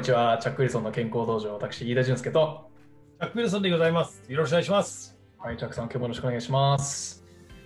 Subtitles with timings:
[0.00, 0.38] にちは。
[0.38, 2.70] チャック・ウィルソンの健康道場、私、飯田俊介と。
[3.20, 4.22] チャック・ウィルソンでございます。
[4.28, 5.14] よろしくお願いします。
[5.36, 7.22] はい、チャックさん、今日もよろしくお願いします。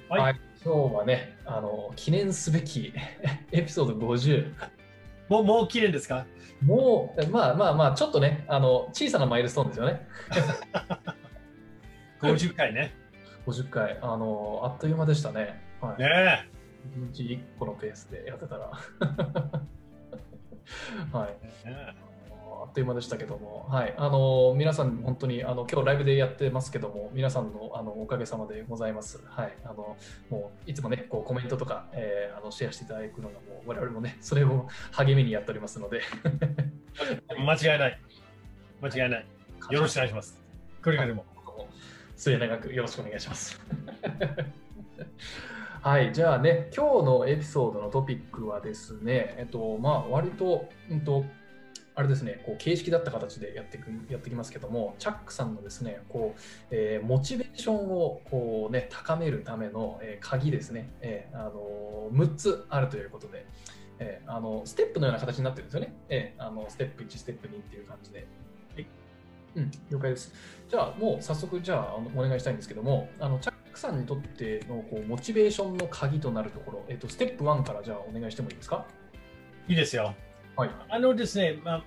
[0.09, 2.93] はい今日はね、あの、記念すべき
[3.53, 4.53] エピソード50。
[5.29, 6.27] もう、もう綺麗ですか？
[6.61, 10.09] もう、まあまあまあ、ちょっとね、あの、小さなマイルストーンですよね。
[12.21, 12.97] ?50 回ね。
[13.47, 13.97] 50回。
[14.03, 15.63] あの、あっという間でしたね。
[15.81, 16.03] はい。
[16.03, 16.51] ね
[16.97, 18.73] 1日1個のペースでやってたら。
[21.13, 21.37] はい。
[21.65, 21.71] え。
[21.71, 22.04] ね
[22.75, 29.21] という間でしたけども、はい、あの皆さん、本当にあの今日ライブでやってますけども、皆さんのあのおかげさまでございます。
[29.27, 29.97] はい、あの
[30.29, 36.01] もういつもね、こうコメントとか、えーあのシェアしていただくのが、もう我々もね、それを 励みにやっておりますので、
[37.39, 38.01] 間違いない。
[38.83, 39.27] 間違いない。
[39.71, 40.43] よろしくお願いします。
[40.83, 41.25] これからも。
[42.17, 43.61] 末永くよろしくお願いします。
[45.83, 51.25] はい、じゃあね、今日のエピソードのトピックはですね、えっと、まあ、割と、うんと、
[51.97, 63.47] あれですね、こう形式だった形でやってくやってきますけども、チャックさんのですね、こう、えーモチベーションをこうね高めるための、えー鍵ですね、えーあの6つあるということで、
[64.01, 65.95] えーあのステップのような形になってるんですよね。
[66.09, 68.27] えーあのステップ1、ステップ2っていう感じで。
[69.57, 70.35] うん、了解です。
[70.69, 78.85] じゃあ、もう早速、じゃあ、お願いしたいんですけども、あのチャックさんにとってのこうモチベーションの鍵となるところ、えっと、ステップ1からじゃあお願いしてもいいですか？
[79.69, 80.13] いいですよ。
[80.57, 80.71] はい。
[80.89, 81.85] あのですね、まあ、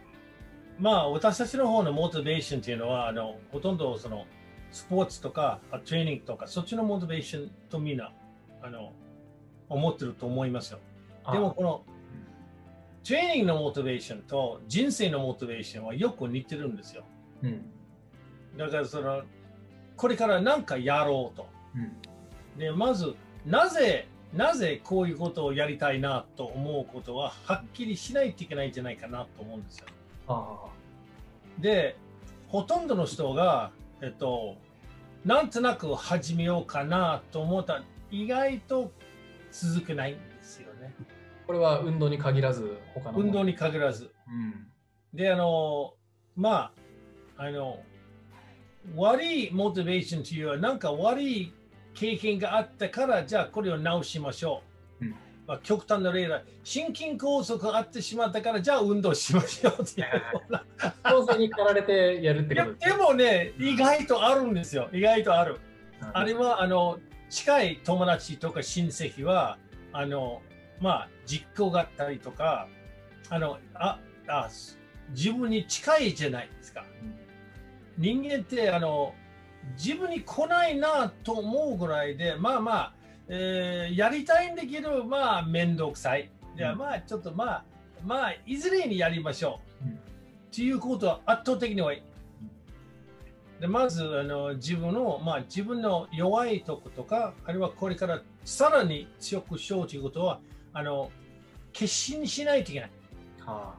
[0.79, 4.25] まあ、私たちの方のモチベーションっていうのは、あのほとんどその
[4.71, 8.11] スポーツとかあトレーニングとか、そっちのモチベーションとみんな
[8.61, 8.91] あの
[9.69, 10.79] 思ってると思いますよ。
[11.31, 11.83] でも、この
[13.03, 17.03] トレーニングのモチベーションと人生のモチベーションはよく似てるんですよ。
[17.41, 17.65] あうん。
[18.57, 19.23] だからその、
[19.95, 21.47] これから何かやろうと。
[21.75, 22.59] うん。
[22.59, 29.87] で、まず、なぜ、なぜこういうことをやりたいなと思うことは、はっきりしないといけないんじゃないかなと思うんですよ。
[30.27, 30.67] あ
[31.57, 31.97] で、
[32.47, 34.57] ほとんどの人が、えっと、
[35.25, 38.91] なんとなく始めようかなと思ったら、意外と
[39.51, 40.93] 続けないんですよね。
[40.99, 41.03] あ。
[41.47, 44.11] これは運動に限らず、他の運動に限らず。
[44.27, 44.67] うん。
[45.17, 45.95] で、あの、
[46.35, 46.71] ま
[47.37, 47.79] あ、あの、
[48.95, 51.53] 悪いモチベーションというよりは、なんか悪い
[51.99, 54.61] 経験があったから、じゃあこれを直しましょ
[55.01, 55.05] う。
[55.05, 55.15] うん
[55.47, 60.07] まあ、極端な例だ、心筋梗塞があってしまったから、じゃあ運動しましょうっていう
[61.37, 64.89] に駆られてやるってことでもね、意外とあるんですよ。
[64.91, 65.53] 意外とある。
[65.53, 65.57] うん
[66.13, 66.99] あれは、あの、
[67.29, 69.57] 近い友達とか親戚は、
[69.93, 70.43] あの、
[70.79, 72.67] まあ、実行があったりとか、
[73.29, 74.49] あの、あ、あ、
[75.09, 76.85] 自分に近いじゃないですか。
[77.97, 79.15] 人間って、あの、
[79.75, 82.93] 自分に来ないなと思うぐらいで、まあまあ、
[83.27, 86.31] えーやりたいんだけど、まあ、面倒くさい。
[86.55, 87.63] じゃあ、うんまあ、ちょっとまあ、
[88.05, 89.85] まあ、いずれにやりましょう。
[89.87, 89.99] うん
[90.47, 92.01] っていうことは圧倒的に多い。
[93.59, 100.39] でまずあの自分の、まあ、自分の弱いとことか、あるいはこれからさらに強くしようということは、
[100.73, 101.11] あの
[101.73, 102.91] 決心しないといけない。
[103.45, 103.75] は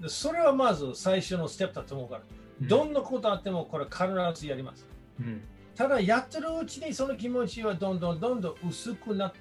[0.00, 2.24] でそれはまず最初のステップだと思うから、あ
[2.62, 4.04] どんなことあってもこれ必
[4.34, 4.86] ずやります。
[5.20, 5.42] うん
[5.74, 9.32] ただやってるうちにその気持ちはどんどんどんどん薄くなっ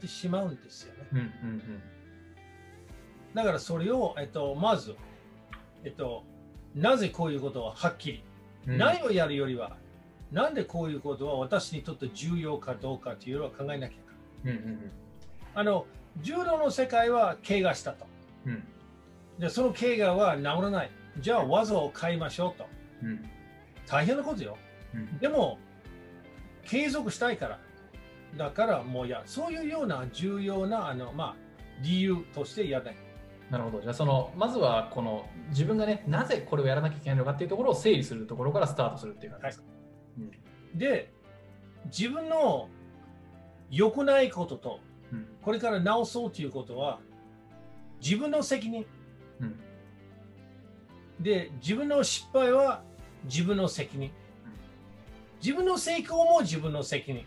[0.00, 1.08] てしまうんですよね。
[1.12, 1.82] うんうん
[3.32, 4.96] だからそれを、えっと、まず、
[5.84, 6.24] えっと、
[6.74, 8.24] なぜこういうことをはっきり
[8.66, 9.76] うん何をやるよりは、
[10.32, 13.98] なんでこういうことは私にとって重要かどうかというのを考えなきゃい
[14.42, 14.58] けない。
[14.58, 14.90] うんうん
[15.56, 15.86] あの、
[16.22, 18.06] 柔道の世界は怪我したと。
[18.46, 18.64] うん
[19.38, 20.90] で、その怪我は治らない。
[21.18, 22.66] じゃあ技を変えましょうと。
[23.02, 23.24] うん
[23.86, 24.56] 大変なことよ。
[24.94, 25.58] うんでも、
[26.64, 27.60] 継続したいから。
[28.36, 31.36] だからもうや、そういうような重要な、あの、まあ、
[31.82, 32.96] 理由としてやらない。
[33.50, 33.80] なるほど。
[33.82, 39.64] じゃあそのまずはこの自分がねなぜこれをやらなきゃいけないのかっていうところを整理するところからスタートするっていう感じですか？
[40.74, 41.12] で、
[41.86, 42.68] 自分の
[43.70, 44.80] 良くないことと、
[45.12, 47.00] うんこれから直そうということは、
[48.00, 48.86] 自分の責任。
[49.40, 49.60] うん
[51.24, 52.82] で、自分の失敗は
[53.24, 54.10] 自分の責任。
[55.42, 57.24] 自分の成功も自分の責任。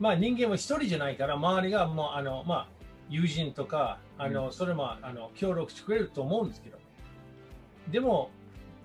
[0.00, 2.68] まあ人間は一人じゃないから、周りがもう、あの、まあ、
[3.10, 6.78] 友人とか、あの、うそれも、あの、協力してくれると思うんですけど。
[7.90, 8.30] でも、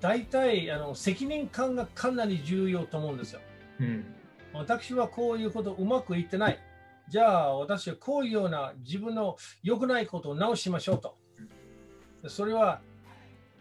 [0.02, 3.40] 大体、あの、責任感がかなり重要と思うんですよ。
[3.80, 4.06] うん
[4.54, 6.60] 私はこういうことうまくいってない。
[7.10, 11.16] じゃあ私はこういうような自分の良くないことを直しましょうと。
[12.28, 12.82] それは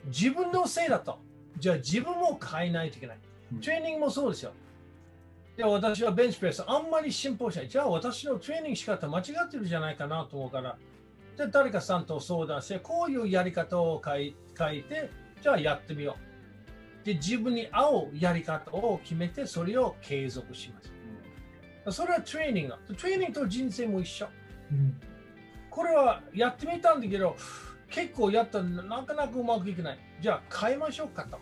[0.07, 1.19] 自分のせいだと。
[1.59, 3.19] じゃあ自分も変えないといけない
[3.53, 3.61] うん。
[3.61, 4.53] トレーニングもそうですよ。
[5.57, 7.69] で私はベンチプレスあんまり進歩しない。
[7.69, 10.77] じゃあ私のトレーニング仕方間違ってるじゃないかなと思うから、
[11.37, 15.11] で誰かさんと相談して、こういうやり方を書い書いて、
[15.43, 16.17] じゃあやってみよ
[17.03, 17.07] う。
[17.07, 20.81] で、自分に合うやり方を決めて、それを継続しま
[21.91, 21.97] す。
[21.97, 22.79] それはトレーニングだ。
[22.99, 24.29] トレーニングと人生も一緒。
[24.73, 25.01] うん
[25.69, 27.37] これはやってみたんだけど、
[27.97, 29.99] 結構やったらなかなかうまくいかない。
[30.21, 31.39] じゃあ変えましょうかと。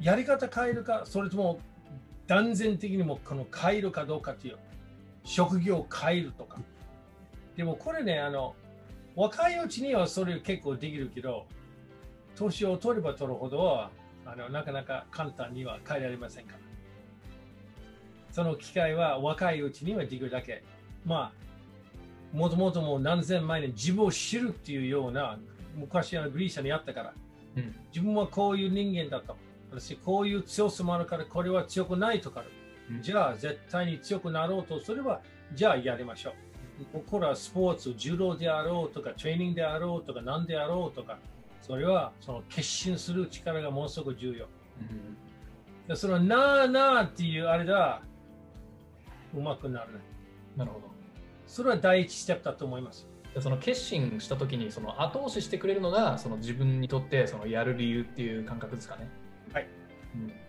[0.00, 1.58] やり方変えるか、それとも
[2.28, 4.58] 断然的にもこの変えるかどうかっていう。
[5.24, 6.60] 職業を変えるとか。
[7.56, 8.54] でもこれね、あの、
[9.16, 11.46] 若いうちにはそれ結構できるけど、
[12.36, 13.90] 年を取れば取るほどは、
[14.24, 16.58] あのなかなか簡単には変えられませんから。
[18.30, 20.62] その機会は若いうちにはできるだけ。
[21.04, 25.40] まあ、もともともう何千万年自分を知るっていうような、
[25.76, 27.14] 昔のグリーシャにあったから、
[27.56, 29.36] うん自分はこういう人間だと。
[29.70, 32.50] 私、こういう強さもあるから、これは強くないとかある。
[32.90, 35.20] うんじゃあ、絶対に強くなろうとすれば、
[35.54, 36.34] じゃあやりましょ
[36.94, 37.00] う。
[37.06, 41.18] これはスポーツ、柔道であろうとか、トレーニングであろうとか、何であろうとか、
[41.62, 44.44] それはその決心する力がものすごく重要。
[44.44, 44.48] う
[44.92, 45.16] ん
[45.88, 48.02] でそのなあなあっていうあれだ、
[49.32, 49.94] うまくならない。
[50.56, 50.86] なるほど。
[51.46, 53.06] それは第一ステップだと思います。
[53.36, 59.08] でその決心したときにその後押ししてくれるのがその自分にとってそのやる理由っていう感覚ですかね。
[59.52, 59.68] はい。
[60.14, 60.46] うん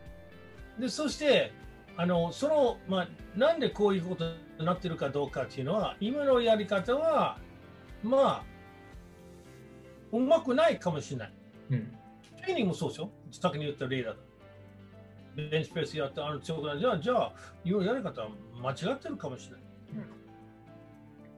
[0.79, 1.51] で、そして、
[1.95, 4.25] あの、その、まあ、なんでこういうこと
[4.59, 7.39] になってるかどうかっていうのは、今のやり方は、
[8.03, 8.43] まあ、
[10.11, 11.33] うまくないかもしれない。
[11.71, 11.93] うん
[12.37, 13.09] トレーニングもそうですよ。
[13.31, 14.19] 先に言った例だと。
[15.35, 16.79] ベンチプレスやって、あの強くなる。
[16.79, 17.33] じゃあ、じゃあ、
[17.65, 18.29] 今のやり方は
[18.61, 19.61] 間違ってるかもしれない。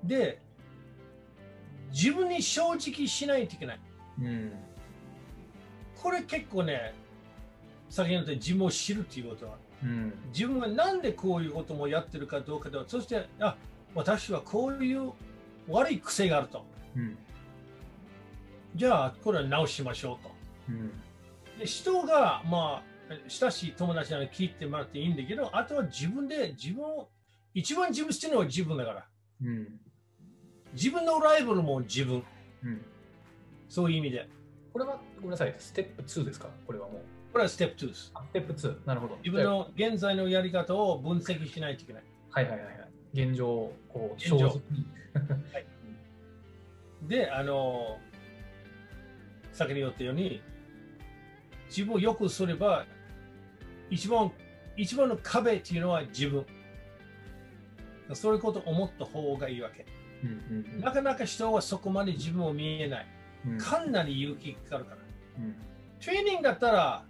[0.04, 0.42] で、
[1.92, 3.80] 自分に正直しないといけない。
[4.22, 4.52] うん
[6.02, 6.94] これ結構ね、
[7.90, 13.58] 先に言った自分を知るっていうことは、うん自分がなんでこういうこともやってるかどうかでは、そして、あ、
[13.94, 15.12] 私はこういう
[15.68, 16.66] 悪い癖があると。
[16.96, 17.18] うん
[18.76, 20.32] じゃあ、これは直しましょうと。
[20.70, 20.92] うん
[21.60, 27.10] で人が、まあ、親しい友達なら聞いてもらっていいんだけど、あとは自分で自分を、
[27.54, 29.06] 一番自分してるのは自分だから。
[29.44, 29.68] うん
[30.74, 32.24] 自分のライバルも自分。
[32.64, 32.82] うん
[33.70, 34.28] そういう意味で。
[34.74, 36.50] これはごめんなさい、ステップ2ですか？
[36.66, 37.02] これはもう。
[37.32, 38.12] これはステップ2です。
[38.16, 39.18] あステップ2、なるほど。
[39.18, 42.04] 自分の現在のやり方を分析しないといけない。
[42.32, 43.22] はいはいはいはい。
[43.28, 44.86] 現状をこう、現状正直に
[47.10, 48.00] で、あの、
[49.54, 50.42] 先に言ったように、
[51.68, 52.86] 自分をよくすれば、
[53.90, 54.32] 一番、
[54.78, 56.46] 一番の壁っていうのは自分。
[58.14, 59.86] そういうことを思った方がいいわけ。
[60.80, 63.08] なかなか人はそこまで自分を見えない。
[63.48, 64.98] うんかなり勇気かかるから。
[65.40, 65.56] うん
[66.04, 67.04] トレーニングだったら、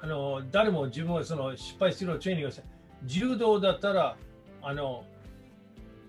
[0.00, 2.62] あの誰も自分はその失敗するトレーニングをして、
[3.04, 4.16] 柔道だったら、
[4.62, 5.04] あの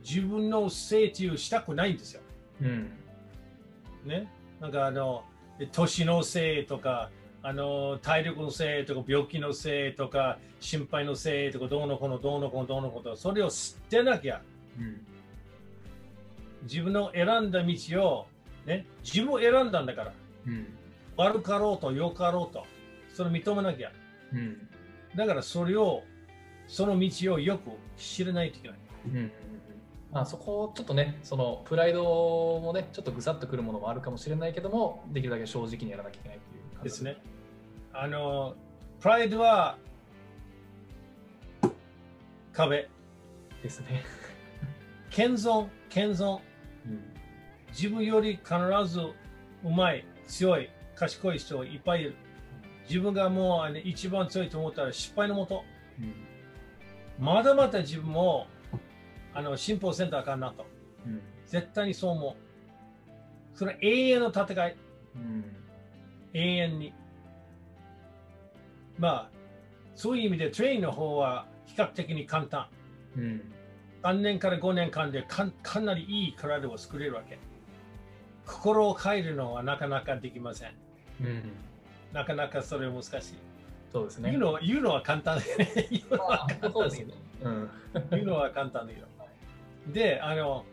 [0.02, 2.22] 自分のせいというしたくないんですよ。
[2.62, 2.92] うん
[4.06, 4.28] ね？
[4.62, 5.24] なんかあの、
[5.72, 7.10] 年のせいとか、
[7.44, 14.42] あの体力のせいとか、病気のせいとか、心配のせいとか、どうのこのどうのこのどうのこと、それを捨てなきゃ、
[14.78, 15.06] うん
[16.64, 18.28] 自分の選んだ道を、
[18.66, 20.14] ね、自分を選んだんだから、
[20.48, 20.68] うん
[21.20, 22.66] 悪かろうと良かろうと、
[23.14, 23.92] それを認めなきゃ。
[24.32, 24.58] うん。
[25.18, 26.04] だからそれを、
[26.66, 28.78] その道をよく知らないといけない。
[29.06, 29.32] うん。
[30.14, 37.18] まあ、そこちょっとねそのプライドもねちょっとぐさっとくるものもあるかもしれないけどもできるだけ正直にやらなきゃいけないっていう感じですね。
[37.94, 38.56] あの、
[39.00, 39.78] プライドは
[42.54, 42.90] 壁、
[43.62, 44.04] ですね、
[45.12, 46.49] 謙遜、謙遜、うん
[47.72, 48.56] 自分より必
[48.86, 52.16] ずうまい、強い、賢い人いっぱいいる。
[52.88, 55.64] 自分がもうあの一番強いと思ったら失敗のもと。
[57.20, 58.48] まだまだ自分も
[59.34, 60.66] あの進歩せんとあかんなと。
[61.06, 63.58] うん絶対にそう思う。
[63.58, 64.78] それは永遠の戦い。
[65.16, 65.46] うん
[66.34, 66.94] 永遠に。
[68.98, 69.30] まあ、
[69.96, 72.68] そういう意味でトレインの方は比較的に簡単。
[73.18, 73.42] うん
[74.04, 77.38] 3年から5年間でかかなりいい体を作れるわけ。
[78.46, 80.72] 心を変えるのはなかなかできません。
[81.22, 81.52] うん
[82.14, 83.12] なかなかそれ難しい。
[83.92, 87.12] そうですね言うの言うのは簡単で、ね、言うのはまあ簡単だけど
[88.12, 89.08] 言うのは簡単だけど。
[89.94, 90.66] で、あの、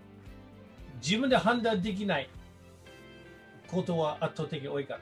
[0.96, 2.28] 自分で判断できない
[3.68, 5.00] ことは圧倒的に多いから。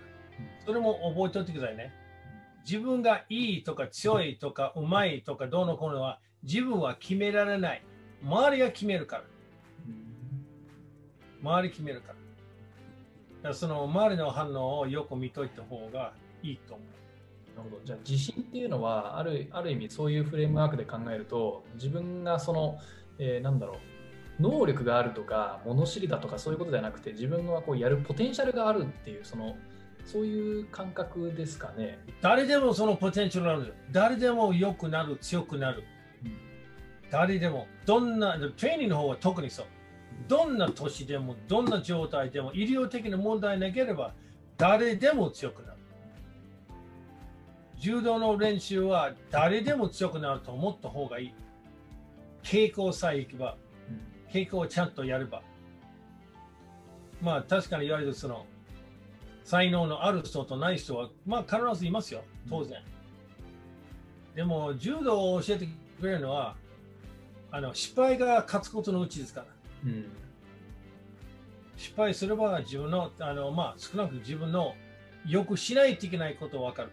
[0.64, 1.92] それも覚えておいてくださいね。
[2.68, 7.82] 自分がいいとか強いとかうまいとかどうのこうのは自分は決められない。
[8.24, 9.24] 周りが決めるから。
[11.42, 12.14] 周り決めるから。
[12.14, 12.18] だ
[13.42, 16.12] からその周りの反応をよく見といた方が
[16.42, 16.94] いいと思う。
[17.56, 22.78] なるほどじゃあ自信っていうのはあるある意味そういうフレームワークで考えると自分がその、
[23.18, 23.76] えーなんだろう
[24.42, 29.56] 能力があるとか物知りだとかそういうことではなくて自分のこうやるポテンシャルがあるっていうその
[30.04, 31.98] そういう感覚ですかね。
[32.20, 33.74] 誰でもそのポテンシャルある。
[33.90, 35.84] 誰でも良くなる、強くなる。
[37.14, 39.66] うん誰でも、どんな、トレーニングの方は特にそう。
[40.26, 44.12] どんな年でも、どんな状態でも、医療的な問題なければ、
[44.56, 45.78] 誰でも強くなる。
[47.78, 51.34] 柔道の練習は誰でも強くなると思った方がいい。
[52.42, 53.56] 傾向さえいけば、
[54.32, 55.42] 傾向をちゃんとやれば。
[57.20, 58.44] まあ確かに言われるその
[59.44, 62.82] 才能のある人とない人は、まあ必ずいますよ、当然。
[64.34, 65.68] でも柔道を教えて
[66.00, 66.56] くれるのは、
[67.54, 69.46] あの失敗が勝つことのうちですから。
[69.86, 70.06] うん
[71.76, 74.74] 失敗すれば自分の、あのまあ、少なく自分の
[75.26, 76.90] よくしないといけないことを分かる。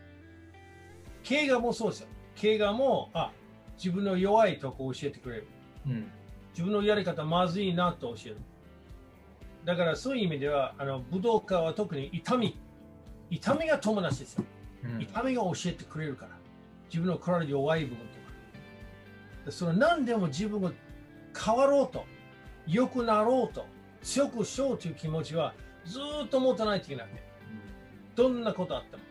[1.28, 2.08] 怪我もそうですよ。
[2.40, 3.32] 怪我も、あ、
[3.78, 5.48] 自分の弱いとこを教えてくれる。
[5.88, 6.12] うん
[6.54, 8.38] 自分のやり方まずいなと教える。
[9.66, 12.58] だからそういう意味では、あの武道家は特に痛み。
[13.30, 14.44] 痛みが友達ですよ。
[14.84, 16.32] うん痛みが教えてくれるから。
[16.90, 18.11] 自分の体の弱い部分
[19.50, 20.72] その何でも自分が
[21.38, 22.06] 変わろうと、
[22.68, 23.66] 良くなろうと、
[24.04, 25.54] 強くしようという気持ちは
[25.86, 27.08] ずーっと持たないといけない。
[28.16, 29.04] どんなことあっても。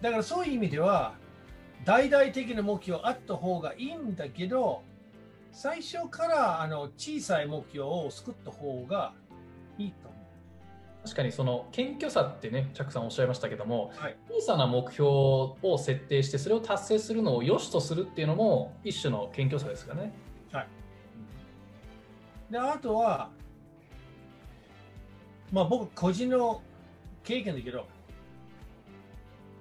[0.00, 1.14] だからそういう意味では、
[1.84, 4.82] 大々的な目標あった方がいいんだけど、
[5.52, 9.12] 最初からあの小さい目標を作った方が
[9.78, 10.09] いいと思
[11.04, 20.12] 確かにその謙虚さってね、チャックさんおっしゃいましたけども、はい小さな目標を設定して、それを達成するのを良しとするっていうのも一種の謙虚さですかね。
[22.50, 22.52] う。
[22.52, 23.30] で、あとは、
[25.52, 26.62] まあ僕個人の
[27.24, 27.86] 経験だけど、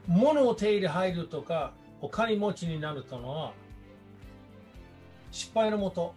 [0.07, 3.53] 物を手入れ入るとか、お金持ちになるというのは、
[5.31, 6.13] 失敗のもと。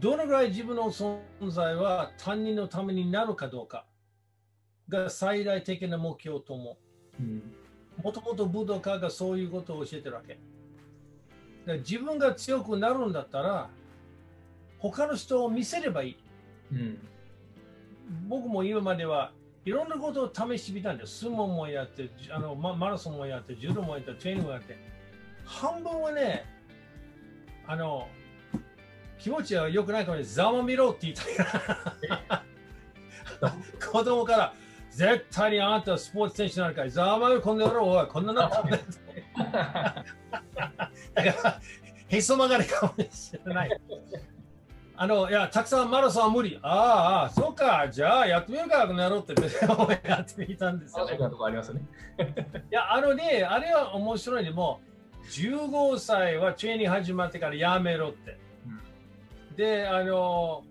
[0.00, 3.84] どのぐらい自分の存在は他人のためになるかどうか
[4.88, 6.78] が最大的な目標と思
[7.18, 7.22] う。
[7.22, 7.42] うん
[8.02, 10.38] もともと武道家がそういうことを教えてるわけ。
[11.66, 13.68] だ自分が強くなるんだったら、
[14.78, 16.16] 他の人を見せればいい。
[16.72, 16.98] うん
[18.28, 19.32] 僕も今までは
[19.64, 21.20] いろんなことを試してみたんです。
[21.20, 24.78] 相撲もやって、あのマ マラソンもやって、柔道もやって、トレーニングもやって。
[25.44, 26.46] 半分はね、
[27.66, 28.08] あの、
[29.20, 31.24] 気持ちは良くないかもね、ざまみろって言いた
[32.28, 32.44] ら。
[33.92, 34.54] 子供から、
[34.90, 38.82] 絶対にあなたはスポーツ選手になるから、ざまみろこんな野郎、おい、こんななったんだよ
[41.14, 41.60] だから、
[42.08, 43.80] へそ曲がりかもしれない。
[44.96, 46.58] あの、いや、たくさんマラソンは無理。
[46.62, 49.34] ああ、そうか、じゃあやってみるか、この野郎って
[50.06, 51.18] やってみたんですよね。
[51.18, 51.80] ありますね。
[52.70, 54.80] いや、あのね、あれは面白いでも、
[55.30, 58.49] 15歳はトレーニン始まってからやめろって。
[59.56, 60.64] で、あの、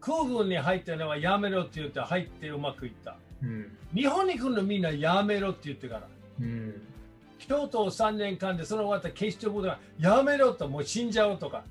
[0.00, 3.16] 空軍に入ったのはやめろって言って入ってうまくいった。
[3.42, 6.08] うん日本に来るのみんなやめろって言ってから。
[6.40, 6.82] うん
[7.38, 11.64] 京都3年間でその終わった警視庁部がやめろともう死んじゃうとか。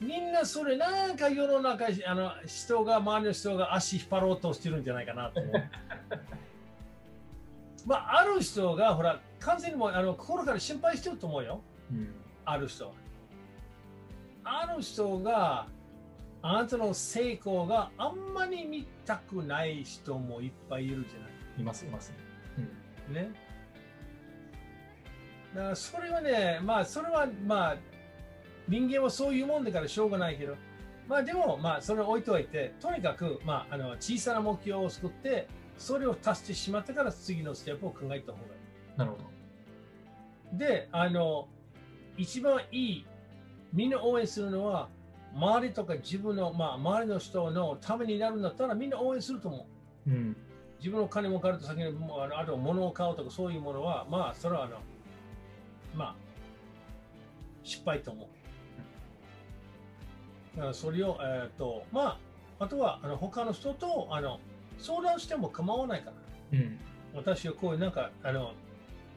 [0.00, 5.52] みんなそれなんか世の中あの人が周りの人が足引っ張ろうとしてるんじゃないかなと思う。
[7.86, 11.60] まあある人がほら完全にもうあの心から心配してると思うよ。
[11.90, 12.14] うん
[12.46, 12.92] ある人は。
[14.44, 15.66] ある人が
[16.42, 21.30] あなたの成功があんまり見たくない人もいっぱいいるじゃない。
[21.58, 22.12] いますいます。
[23.08, 23.30] うんね。
[25.54, 27.76] だからそれはね、まあそれはまあ
[28.68, 30.56] 人間はそういうもんだからしょうがないけど、
[31.08, 39.24] まあでもまあそれを置いといて、とにかくまああの小さな目標を作って、それを達してしまってから次のステップを考えた方がいなるほど。
[40.54, 40.58] い。
[40.58, 41.48] で、あの、
[42.16, 43.06] 一番いい、
[43.72, 44.88] みんな応援するのは、
[45.34, 49.66] 周りとか自分の、まあ周りの人のためになるんだったらみんな応援すると思
[50.06, 50.10] う。
[50.10, 50.36] うん
[50.78, 54.78] 自分の金も借りた先にあのあと物を買うとかそういうものはまあそれはあの
[55.94, 56.14] まあ
[57.62, 58.26] 失敗と思う。
[60.56, 62.18] だからそれをえっ、とま
[62.58, 64.40] ああとはあの他の人とあの
[64.78, 66.12] 相談しても構わないか
[66.52, 66.58] ら。
[66.58, 66.78] うん
[67.14, 68.52] 私はこういうなんかあの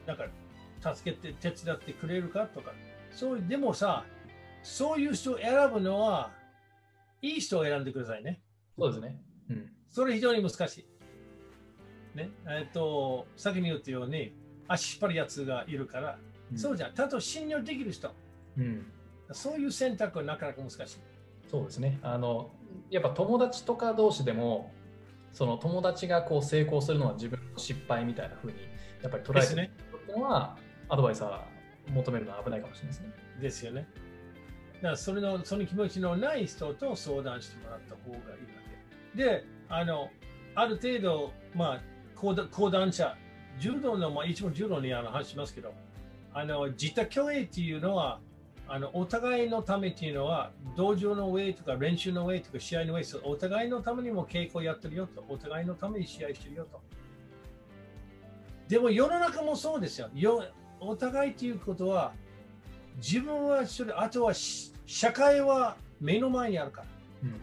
[0.06, 2.72] なんか助けて手伝ってくれるかとか
[3.12, 4.04] そういうでもさ
[4.64, 6.32] そういう人を選ぶのは
[7.22, 8.40] いい人を選んでくださいね。
[8.76, 9.20] そうですね。
[9.50, 12.16] うんそれ非常に難しい。
[12.16, 14.34] ね、えっ、と、先に言ったように、
[14.66, 16.18] 足引っ張るやつがいるから、
[16.56, 16.94] そうじゃん。
[16.94, 18.10] ちゃんと信用できる人。
[18.58, 18.86] うん
[19.32, 20.78] そういう選択はなかなか難しい。
[21.48, 21.98] そうですね。
[22.02, 22.50] あの
[22.90, 24.72] やっぱ友達とか同士でも、
[25.32, 28.58] その友達がこう成功するのは自分の失敗みたいな風に
[29.02, 29.70] やっぱり捉えてる
[30.16, 30.56] のは、
[30.88, 31.46] アドバイスは
[31.88, 33.12] 求めるのは危ないかもしれないですね。
[33.40, 33.88] ですよね。
[34.84, 38.36] からそれのその気持ちのない人と相談してもらった方がいいわ
[39.16, 39.22] け。
[39.22, 40.10] で、あの
[40.54, 41.80] ある程度、まあ、
[42.14, 43.16] 講談講談社、
[43.58, 45.72] 柔道の、まあ、一応柔道にあの話しますけど、
[46.34, 48.20] あの自他共栄っていうのは、
[48.68, 56.80] あのお互いのためっていうのは、道場の上とか練習の上とか試合の上、お互いのためにも稽古やってるよと、お互いのために試合してるよと。
[58.68, 60.10] でも世の中もそうですよ。
[60.14, 60.44] よ
[60.80, 62.12] お互いということは、
[62.96, 64.34] 自分はそれ、あとは
[64.86, 66.86] 社会は目の前にあるから。
[67.24, 67.40] うん、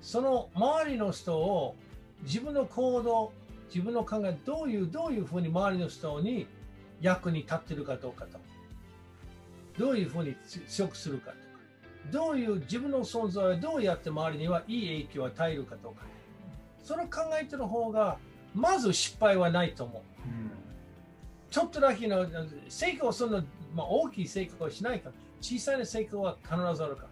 [0.00, 1.76] その周りの人を
[2.22, 3.32] 自分の行動、
[3.68, 6.46] 自分の考え、どういう、どういうふうに周りの人に
[7.00, 8.38] 役に立ってるかどうかと。
[9.78, 10.34] どういうふうに
[10.68, 11.40] 強くするかとか。
[12.10, 16.04] どういう自分の存在をどうやって周りにはいい影響を与えるかとか。
[16.82, 18.18] その考えてる方が、
[18.54, 20.02] まず失敗はないと思う。
[20.26, 20.50] うん、
[21.50, 22.26] ちょっとだけの
[22.68, 23.42] 成功その、
[23.74, 27.08] まあ、大きい成功はしないから、小さな成功は必ずあるから。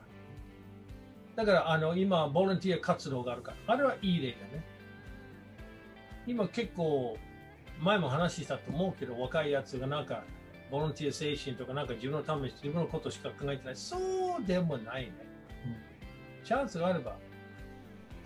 [1.37, 4.65] だからあの今、ボランティア活動があるから、あれはいい例だね。
[6.27, 7.17] 今結構、
[7.81, 10.25] 前も話したと思うけど、若いやつがなんか、
[10.71, 13.77] ボランティア精神とか、なんか自分のために自分のことしか考えてない。
[13.77, 15.13] そうでもないね。
[16.41, 17.17] うん、チャンスがあれば。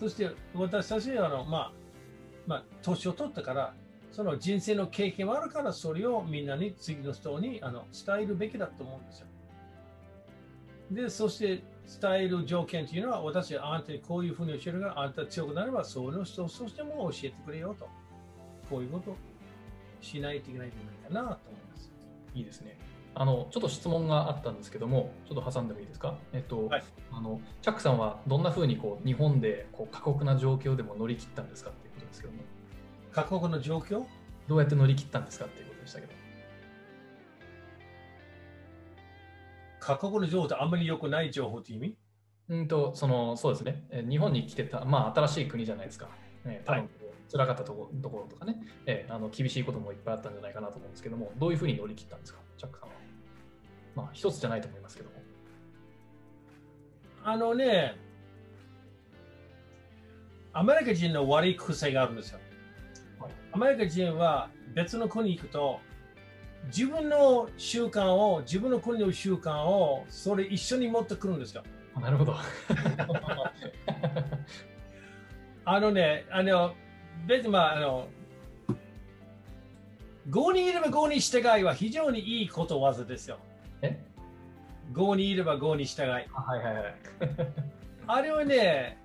[0.01, 1.73] そして私たちはあの、まあ、
[2.47, 3.75] まあ、年を取ったから、
[4.11, 9.27] その人生の経験はあるから、それをみんなに、次の人にあの伝えるべきだと思うんですよ。
[10.95, 11.63] で、そして
[12.01, 17.89] 伝える条件というのは、私はあんたにこういうふうに教えるが、あんた強くなれば、その人そしても教えてくれよと。
[18.71, 19.15] こういうこと
[20.01, 21.93] しないといけないんじゃないかなと思います。
[22.35, 22.79] いいですね。
[23.15, 26.17] あのちょっと質問があったんですけども、ちょっと挟んでもいいですか？
[26.33, 32.39] えっと、はい、あのチャックさんはどんなふうにこう日本でこう過酷な状況でも乗り切ったんですかっていうことですけども。
[33.13, 34.05] 過酷な状況？
[34.49, 36.13] どうやって乗り切ったんですかっていうことでしたけど。
[39.83, 41.97] 過酷な情報ってあんまり良くない情報って意味？
[42.49, 43.83] うんと、その、そうですね。
[44.09, 46.09] 日本に来てた、まあ、新しい国じゃないですか。
[46.45, 46.89] ね、多分、
[47.33, 52.95] 辛かったところとかね、えー、あの厳しいこともいっぱいあったんじゃないかなと思うんですけども、どういうふうに乗り切ったんですか、チャックさんは。
[53.97, 55.17] まあ、一つじゃないと思いますけども。
[57.25, 57.97] あのね、
[60.53, 62.39] アメリカ人の悪い癖があるんですよ。
[63.19, 65.81] はい、アメリカ人は別の国に行くと、
[66.67, 71.63] 自分の習慣を、自分の国の習慣を、それ一緒に持ってくるんですよ。
[72.01, 72.37] なるほど。
[75.65, 76.75] あのね、あの、
[77.27, 78.09] 別にまあ、あの、
[80.31, 83.39] 5にいれば5に従いは非常にいいことわざですよ。
[83.83, 84.01] え
[84.93, 86.07] ?5 にいれば5に従い。
[86.09, 86.95] はいはいはい。
[88.07, 88.99] あれはね、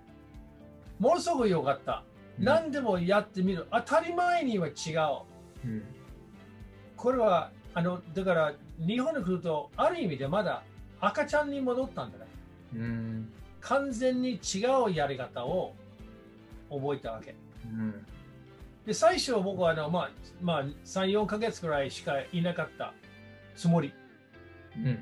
[0.99, 2.03] ものすごく良かった。
[2.39, 3.67] うん、何でもやってみる。
[3.71, 4.73] 当たり前には違う。
[5.65, 5.83] うん、
[6.97, 10.63] これは、あの、だから日本に来ると、ある意味でまだ
[10.99, 12.25] 赤ちゃんに戻ったんだね。
[12.75, 13.31] うん、
[13.61, 15.73] 完全に違うやり方を
[16.69, 17.35] 覚えたわけ。
[17.65, 18.05] うん、
[18.85, 20.73] で最初僕はあの、まあまあ、3、
[21.05, 22.93] 4か月ぐらいしかいなかった
[23.55, 23.93] つもり。
[24.75, 24.99] うん、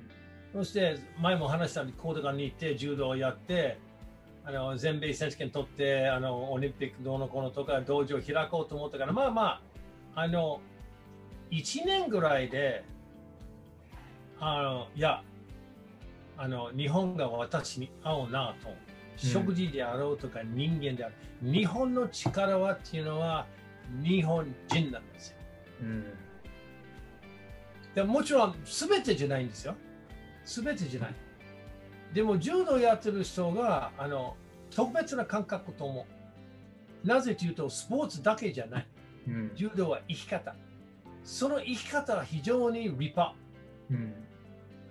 [0.53, 3.77] そして前も話したように、コードガンに行って柔道をやって、
[4.47, 9.62] あの全米選手権取ってあのオリンピックどうのこうのとか道場を開こうと思ったからまあま
[10.15, 10.62] ああの
[11.51, 12.84] 1年ぐらいで
[14.39, 15.21] あのいや
[16.38, 18.69] あの日本が私に合うなと、
[19.15, 23.45] 食事であろうとか人間である、うん、日本の力はっていうのは
[24.03, 25.38] 日本人なんですよ。
[25.81, 26.05] うん、
[27.93, 29.75] でもちろん全てじゃないんですよ。
[30.43, 31.15] 全てじゃない。
[32.13, 34.36] でも柔道やってる人があの
[34.73, 36.05] 特別な感覚と思
[37.03, 37.08] う。
[37.08, 38.88] なぜというとスポーツだけじゃない。
[39.27, 40.55] うん、柔道は生き方。
[41.25, 43.35] その生き方は非常に立派。
[43.89, 44.13] うん、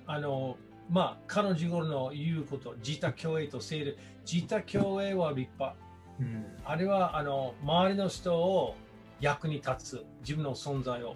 [0.07, 0.57] あの
[0.91, 3.97] まあ彼女の言うこと、自他共栄とせる。
[4.31, 5.77] 自他共栄は立派。
[6.21, 8.75] うん、あれはあの周りの人を
[9.21, 10.05] 役に立つ。
[10.21, 11.15] 自分の存在を。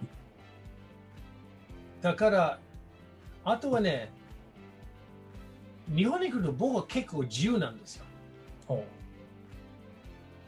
[2.01, 2.59] だから、
[3.43, 4.11] あとはね、
[5.93, 8.05] 日本に来ると僕は結構自由なんですよ。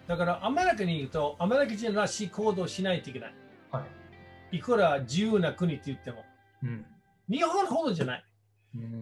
[0.07, 3.33] だからアメリカに行くとアメリカ人らしい行動しないといけない。
[4.51, 6.23] はい、いくら自由な国って言っても。
[6.63, 6.85] うん、
[7.29, 8.25] 日本ほどじゃない。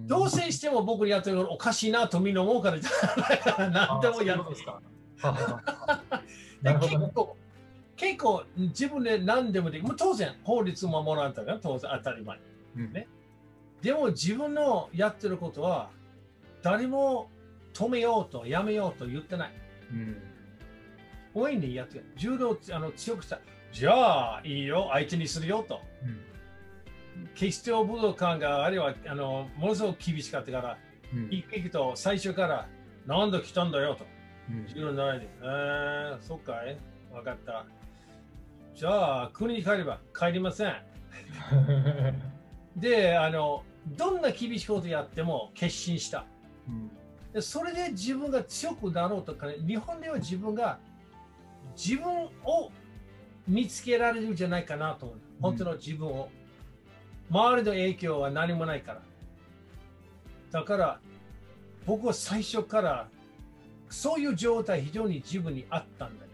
[0.07, 4.81] 同棲しても僕にやってるのおかしいなとみんな思うからじゃない何でもやるんですか。
[6.63, 7.37] 結構
[7.95, 9.95] 結構自分で何でもできる。
[9.95, 12.39] 当然法律を守らんとか当然当たり前。
[12.77, 13.07] うん、ね、
[13.81, 15.89] でも自分のやってることは
[16.61, 17.29] 誰も
[17.73, 19.53] 止めようとやめようと言ってない。
[19.91, 20.17] うん。
[21.59, 22.05] にやってる。
[22.17, 23.39] 柔道あの強くした。
[23.71, 25.81] じゃあいいよ、相手にするよと。
[26.03, 30.77] うん、警視庁武道館があれはあのものすごく厳しかったから、
[31.13, 32.67] うん行く行くと最初から
[33.07, 34.05] 何度来たんだよと。
[34.49, 35.27] うん17に。
[35.41, 36.77] えー、そっかい
[37.11, 37.65] わかった。
[38.75, 40.75] じゃあ、国に帰れば帰りません。
[42.77, 46.25] で、あの、どんな厳しいことやっても決心した。
[46.67, 46.91] うん
[47.33, 50.79] でそれで自分が強くなろうとかね、日本では自分が
[51.75, 52.71] 自分を
[53.47, 55.17] 見つけられるんじゃないかなと思う。
[55.41, 56.29] 本当の自分を。
[57.31, 59.01] 周りの影響は何もないから。
[60.51, 60.99] だから、
[61.85, 63.07] 僕は最初から
[63.89, 66.31] そういう状態非常に自分にあったんだね。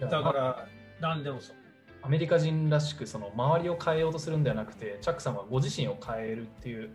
[0.00, 0.68] だから、
[1.00, 1.56] 何でもそう。
[2.02, 6.90] アメリカ人らしくその周りを変えようとするんではなくてチャックさんはご自身を変えるっていう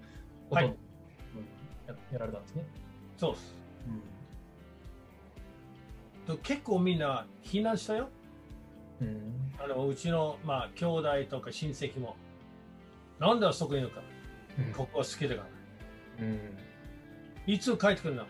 [0.50, 0.68] ことを、
[1.88, 2.66] ややられたんですね。
[3.18, 3.63] そうです。
[6.28, 8.10] うで結構みんな避難したよ。
[9.02, 12.16] んうんあのうちの、まあ、兄弟とか親戚も。
[13.20, 14.02] なんであそこにいるか。
[14.76, 16.26] ここは好きだから。
[16.26, 16.40] うん
[17.46, 18.26] いつ帰ってくるの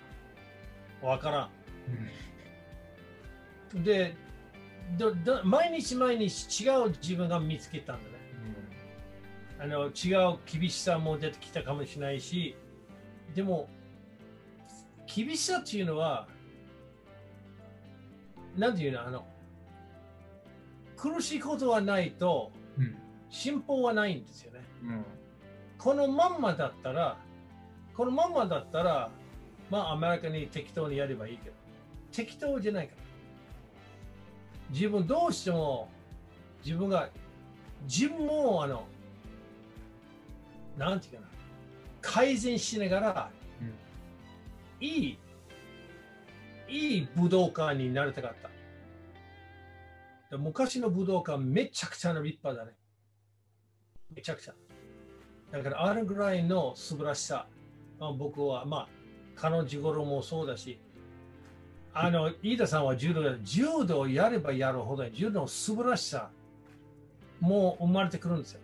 [1.02, 1.50] わから
[3.76, 3.84] ん。
[3.84, 4.16] で
[4.98, 8.14] どど、毎日毎日違う自分が見つけたんだね。
[9.60, 12.56] あの違う厳しさも出てきたかもしれないし、
[13.34, 13.70] でも、
[15.08, 16.28] 厳しさっていうのは、
[18.58, 19.26] なんていうの、あの、
[20.96, 22.98] 苦しいことはないと、うん
[23.30, 24.60] 進歩はないんですよね。
[24.84, 25.06] うん
[25.80, 27.18] このまんまだったら、
[27.98, 29.10] このまんまだったら、
[29.72, 31.56] まあアメリカに適当にやればいいけど、
[32.12, 33.04] 適当じゃないから。
[34.70, 35.90] 自分どうしても、
[36.64, 37.10] 自分が、
[37.86, 38.86] 自分も、あの、
[40.78, 41.28] なんていうかな、
[42.02, 43.32] 改善しながら、
[44.80, 45.18] いい、
[46.68, 48.36] いい武道館になりたかっ
[50.30, 50.38] た。
[50.38, 52.76] 昔の武道館めちゃくちゃな立派だね。
[54.16, 54.54] めちゃくちゃ。
[55.52, 57.48] だからあるぐらいの素晴らしさ、
[58.00, 58.88] まあ、僕は、まあ、
[59.36, 60.80] 彼女頃もそうだし、
[61.94, 66.32] あの、飯田さんは柔道や柔道やればやるほど、柔道の素晴らしさ、
[67.40, 68.62] もう生まれてくるんですよ。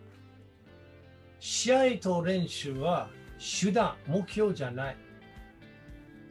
[1.40, 3.10] 試合と練習は
[3.40, 4.98] 手段、目標じゃない。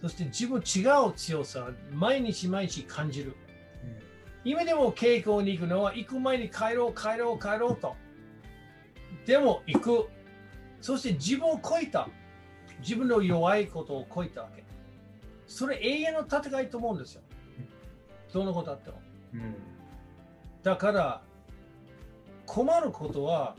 [0.01, 3.35] そして自分違う強さ、毎日毎日感じる。
[4.45, 7.97] 今でも稽古に行くのは、行く前に帰ろう、帰ろう、帰ろうと。
[9.27, 10.09] でも行く。
[10.81, 12.09] そして自分を超えた。
[12.81, 14.65] 自分の弱いことを超えたわけ。
[15.47, 17.23] それ永遠の戦いと思うんですよ。
[18.33, 19.01] どんなことあっても。
[19.35, 19.55] うん
[20.63, 21.23] だから、
[22.45, 23.57] 困ることは、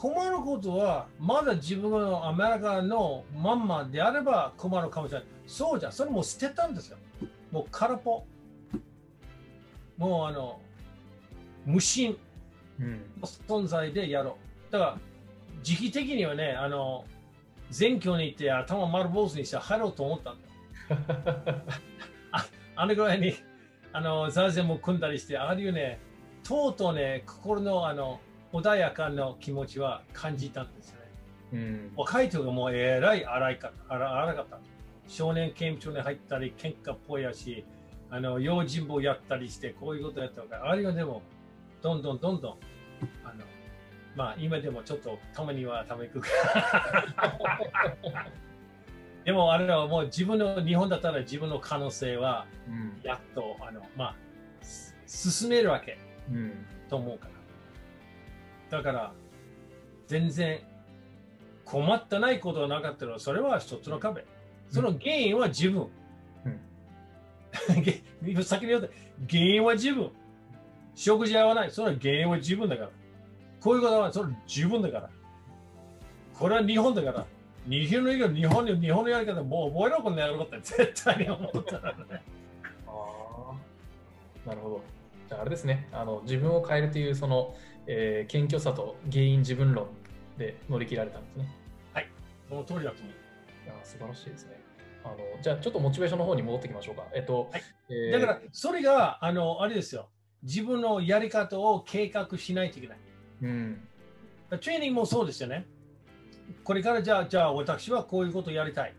[0.00, 5.28] 困ることは、まだ自分のアメリカのまんまであれば困るかもしれない。
[5.46, 6.96] そうじゃ、それも捨てたんですよ。
[7.52, 8.24] もう空っぽ。
[9.98, 10.58] もうあの、
[11.66, 12.16] 無心
[13.20, 14.38] の存在でやろ
[14.70, 14.72] う。
[14.72, 14.98] だから、
[15.62, 17.04] 時期的にはね、あの、
[17.68, 21.14] 全教に行って頭丸坊主にして入ろうと思ったんだ
[21.52, 21.62] よ。
[22.74, 23.34] あのぐらいに、
[23.92, 26.00] あの、座禅も組んだりして、ああいうね、
[26.42, 28.18] とうとうね、心のあの、
[28.52, 31.00] 穏やかな気持ちは感じたんですよね。
[31.52, 34.58] うん若い時がもうえらい荒いか荒荒かった。
[35.10, 37.64] 少年刑務所に入ったり、喧嘩っぽいやし、
[38.10, 41.22] あの、用心棒やったりして、こういうことやったから、あれがでも、
[41.82, 42.58] どんどんどんどん、
[43.24, 43.44] あの、
[44.14, 46.28] まあ、今でもちょっとたまにはためくか
[47.16, 47.38] ら。
[49.24, 54.14] でも、あれはもう自分の、日本だったら自分の可能性は、うんやっと、あの、まあ、
[54.62, 55.98] す進めるわけ
[56.30, 56.52] うん
[56.88, 57.29] と思うから。
[58.70, 59.12] だから、
[60.06, 60.60] 全然
[61.64, 64.24] 困ってないことはなかったら、それは一つの壁。
[64.70, 65.82] その原因は自分。
[65.82, 68.02] うんげ
[68.42, 68.88] 先に言った
[69.28, 70.10] 原因は自分。
[70.94, 71.70] 食事合わない。
[71.70, 72.90] その原因は自分だから。
[73.60, 75.10] こういうことはそれ自分だから。
[76.34, 77.26] これは日本だから。
[77.66, 82.22] 日本の日本の日本のやり方もう覚えろこんなやることって 絶対に思ったらね。
[82.86, 83.52] あ
[84.46, 84.82] あなるほど。
[85.28, 87.54] じゃああれですね、あの自分を変えるというその、
[87.86, 89.88] えー謙虚さと原因自分論
[90.38, 91.54] で乗り切られたんですね。
[92.50, 93.14] その通りだと思う。
[93.64, 94.60] いや素晴らしいですね。
[95.04, 97.06] あのじゃあちょっとモチベーションの方に戻ってきましょうか。
[97.14, 100.08] えっと、はいえーだから、それが、あの、あれですよ。
[100.42, 102.98] 自分のやり方を計画しないといけない。
[103.42, 103.80] うん
[104.50, 105.64] トレーニングもそうですよね。
[106.64, 108.94] これからじゃあ、じゃあ私はこういうことをやりたい。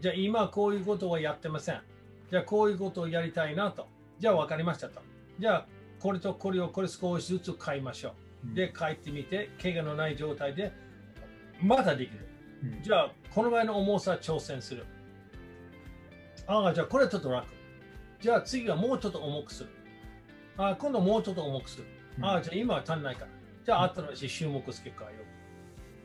[0.00, 1.80] じゃあ今こういうことはやってません。
[2.30, 3.86] じゃあこういうことをやりたいなと。
[4.18, 5.00] じゃあ分かりましたと。
[5.38, 5.66] じゃあ
[6.00, 8.14] これとこれをこれ少しずつ変えましょ
[8.52, 8.54] う。
[8.54, 10.72] で、帰ってみて、怪我のない状態で
[11.60, 12.18] またできる。
[12.62, 14.84] うんじゃあこのぐらいの重さ挑戦する。
[16.46, 17.46] ああ、じゃあこれはちょっと楽。
[18.20, 19.68] じゃあ次はもうちょっと重くする。
[20.56, 21.84] ああ、今度もうちょっと重くする。
[22.20, 23.26] ああ、じゃあ今は足んないから。
[23.64, 25.24] じゃあ新しい種目付け替えよう。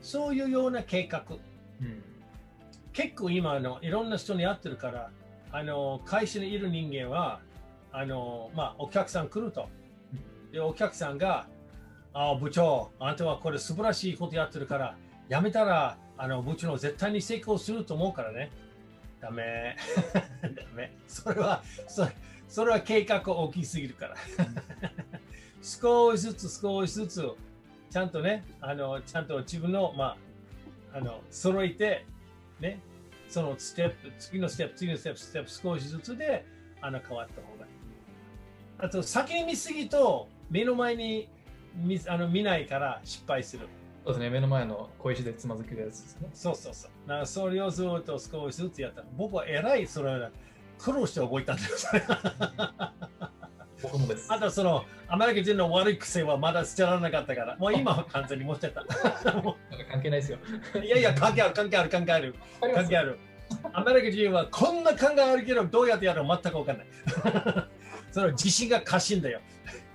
[0.00, 1.24] そういうような計画。
[1.80, 2.02] うん。
[2.94, 5.10] 結構今あのいろんな人に会ってるから
[5.50, 7.40] あの会社にいる人間は
[7.92, 9.68] あの、まあ、お客さん来ると
[10.54, 11.46] でお客さんが
[12.14, 14.96] 「ああ部長あんたはこれ素晴らしいことやってるから
[15.28, 18.50] やめたらあの部長の絶対に成功すると思うからね」
[19.20, 19.76] ダメ。
[20.42, 20.96] ダメ。
[21.08, 22.12] それはそれ
[22.46, 24.16] それは計画大きすぎるから。
[25.62, 27.26] 少しずつ少しずつ
[27.90, 30.16] ちゃんとねあのちゃんと自分のま
[30.92, 32.04] ああの揃えて
[32.60, 32.78] ね、
[33.28, 36.44] そのステップ、次のステップ、次のステップ、ステップ少しずつで
[36.80, 37.72] あの変わった方がいい。
[38.78, 41.28] あと、先に見すぎと目の前に
[41.74, 43.68] 見あの見ないから失敗する。
[44.04, 46.28] そうですね、目の前の小石でつまずけるやつですね。
[46.34, 47.08] そうそうそう。
[47.08, 49.02] だからそれをずっと少しずつやった。
[49.16, 50.30] 僕は偉い、それは
[50.78, 52.02] 苦労して覚えたんだよ、それ。
[53.82, 54.30] 僕もです。
[54.30, 58.84] あと、そのアメリカ人の悪い癖はまだ捨てられなかったから、もう今は完全に持ってた。
[59.90, 60.38] 関係ないですよ。
[60.74, 62.34] ういやいや、関係ある、関係ある、関係ある。
[62.74, 63.18] 関係ある。
[63.72, 66.86] アメリカ人はこんな考えあるけど、どうやってやるの全く分かんない。
[68.10, 69.40] その自信が過信だよ。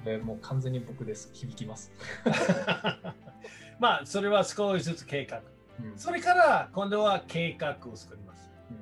[0.05, 1.29] でもう完全に僕です。
[1.33, 1.91] 響きます。
[3.79, 5.39] まあ、それは少しずつ計画。
[5.81, 8.77] うんそれから今度は計画を作りますうん。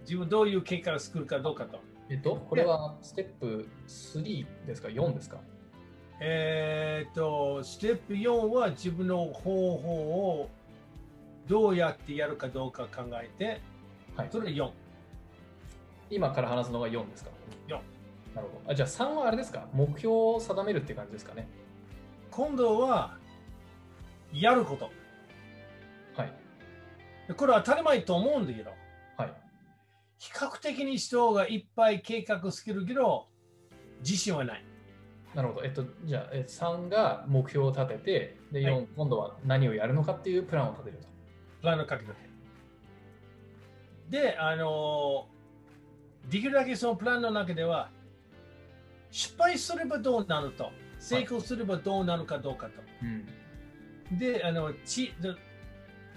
[0.00, 1.78] 自分どういう計画を作るかどうかと。
[2.08, 5.38] えっと、これはステップ3ですか ?4 ですか？
[6.20, 9.92] えーっと、ステップ4は自分の方法
[10.40, 10.48] を
[11.46, 13.60] どうやってやるかどうか考えて、
[14.16, 14.28] はい。
[14.32, 14.70] それ4。
[16.10, 17.30] 今から話すのが4ですか
[17.68, 17.78] ？4
[18.34, 18.70] なるほど。
[18.70, 19.66] あじゃあ3はあれですか？
[19.72, 21.48] 目標を定めるって感じですかね？
[22.30, 23.16] 今度は
[24.32, 24.90] やること。
[26.16, 26.32] はい。
[27.34, 28.70] これは当たり前と思うんだけど、
[29.16, 29.32] はい。
[30.18, 33.26] 比較的に人がいっぱい計画するけど、
[34.00, 34.64] 自信はない。
[35.34, 35.64] なるほど。
[35.64, 41.06] えっと、じゃあえ3が目標を立てて、で4、はい今度は何をやるのかっていうプランを立てると。
[41.60, 42.12] プランをかけて。
[44.10, 45.28] で、あの
[46.30, 47.90] できるだけそのプランの中では、
[49.10, 52.82] 失敗すればどうなると、成功すればどうなるかどうかと。
[53.02, 54.18] うん。
[54.18, 55.34] で、あの、ち、で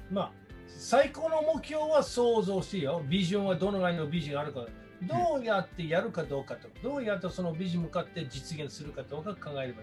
[0.09, 0.31] まあ、
[0.67, 3.01] 最高の目標は想像してよ。
[3.07, 4.65] ビジョンはどのぐらいのビジョンがあるか。
[5.01, 6.67] どうやってやるかどうかと。
[6.83, 9.75] どうやってそのビジョンに向かって実現するかどうか考えればいいわ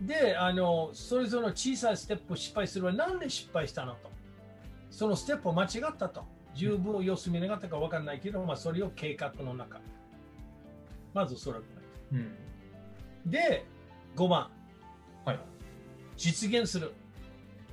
[0.00, 0.06] け。
[0.06, 4.10] で、あの、それぞれの小さいステップを失敗するは何で失敗したのと。
[4.90, 6.24] そのステップを間違ったと。
[6.54, 9.80] 十分様子見なかったか分からないけど、まあ、それを計画の中。
[11.18, 12.22] まずそれを考えて
[13.24, 13.30] うん。
[13.30, 13.66] で、
[14.14, 14.50] 5番、
[15.24, 15.40] はい。
[16.16, 16.94] 実現する。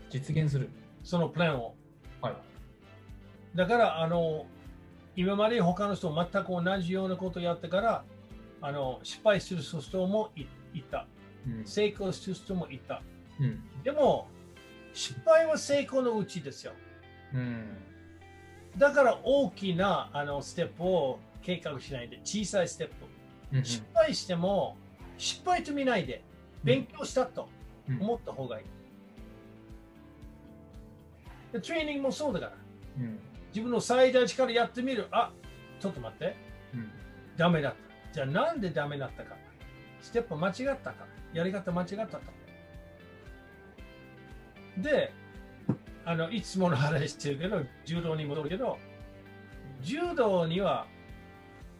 [0.10, 0.68] 実現する。
[1.04, 1.76] そのプランを。
[2.22, 2.36] はい。
[3.54, 4.48] だから、あの、
[5.16, 8.04] 今まで他の人も全く同じようなことをやってから、
[8.62, 11.06] あの、失敗する人もいいた。
[11.46, 11.66] うん。
[11.68, 13.04] 成功する人もいた。
[13.40, 13.64] うん。
[13.84, 14.28] でも、
[14.92, 16.74] 失敗は成功のうちですよ。
[17.32, 17.78] うん。
[18.76, 23.15] だから大きなあのステップを計画しないで、小さいステップ。
[23.54, 24.78] うん失敗しても、
[25.18, 26.24] 失敗と見ないで、
[26.64, 27.48] 勉強したと
[27.90, 28.66] うん思った方がいい。
[31.54, 32.52] でトレーニングもそうだから。
[33.00, 33.20] うん。
[33.50, 35.08] 自分の最大力やってみる。
[35.12, 35.32] あ
[35.80, 36.36] ちょっと待って。
[36.74, 36.92] うん。
[37.38, 38.14] ダメだった。
[38.14, 39.36] じゃあなんでダメだったか。
[40.02, 41.06] ステップ間違ったか。
[41.34, 42.20] やり方間違ったと。
[44.78, 45.14] で、
[46.06, 48.78] あのいつもの話してるけど、柔道に戻るけど、
[49.82, 50.88] 柔道には、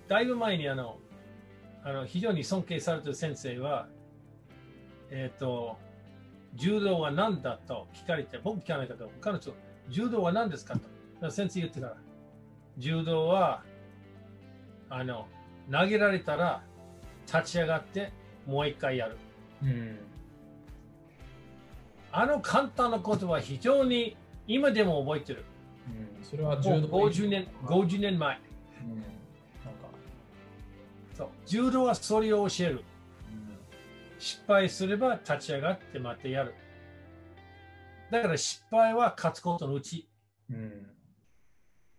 [0.08, 0.98] だいぶ前にあの、
[1.86, 3.88] あの非常に尊敬されてる先生は、
[5.12, 5.78] えっ、と、
[6.56, 9.54] 柔道は何だと聞かれて、僕聞かないけど、彼女、
[9.90, 10.80] 柔道は何ですか
[11.22, 11.30] と。
[11.30, 11.98] 先生言ってたら、
[12.80, 13.64] 柔道は、
[14.90, 15.28] あの、
[15.72, 16.64] 投げられたら
[17.28, 18.12] 立ち上がって
[18.48, 19.18] もう一回やる。
[19.62, 20.00] うん。
[22.12, 24.16] あの簡単なことは非常に
[24.48, 25.44] 今でも覚えてる。
[25.88, 26.26] うん。
[26.26, 28.40] それはもう柔道50年、50年前。
[28.88, 29.15] うん。
[31.18, 32.74] そう柔道はそれを教える。
[32.76, 32.82] うん。
[34.20, 36.54] 失敗すれば立ち上がってまたやる。
[38.12, 40.08] だから失敗は勝つことのうち。
[40.50, 40.88] うん。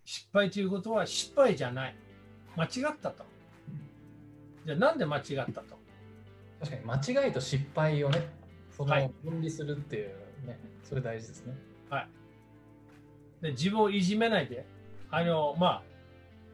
[0.04, 1.96] 失敗ということは失敗じゃない。
[2.56, 3.24] 間違ったと。
[4.64, 5.76] じゃあなんで間違ったと？
[6.60, 8.28] 確かに間違いと失敗をね、
[8.76, 10.08] そのはい分離するっていう
[10.46, 11.54] ね、それ大事ですね。
[13.42, 14.64] で自分をいじめないで、
[15.10, 15.82] あの、ま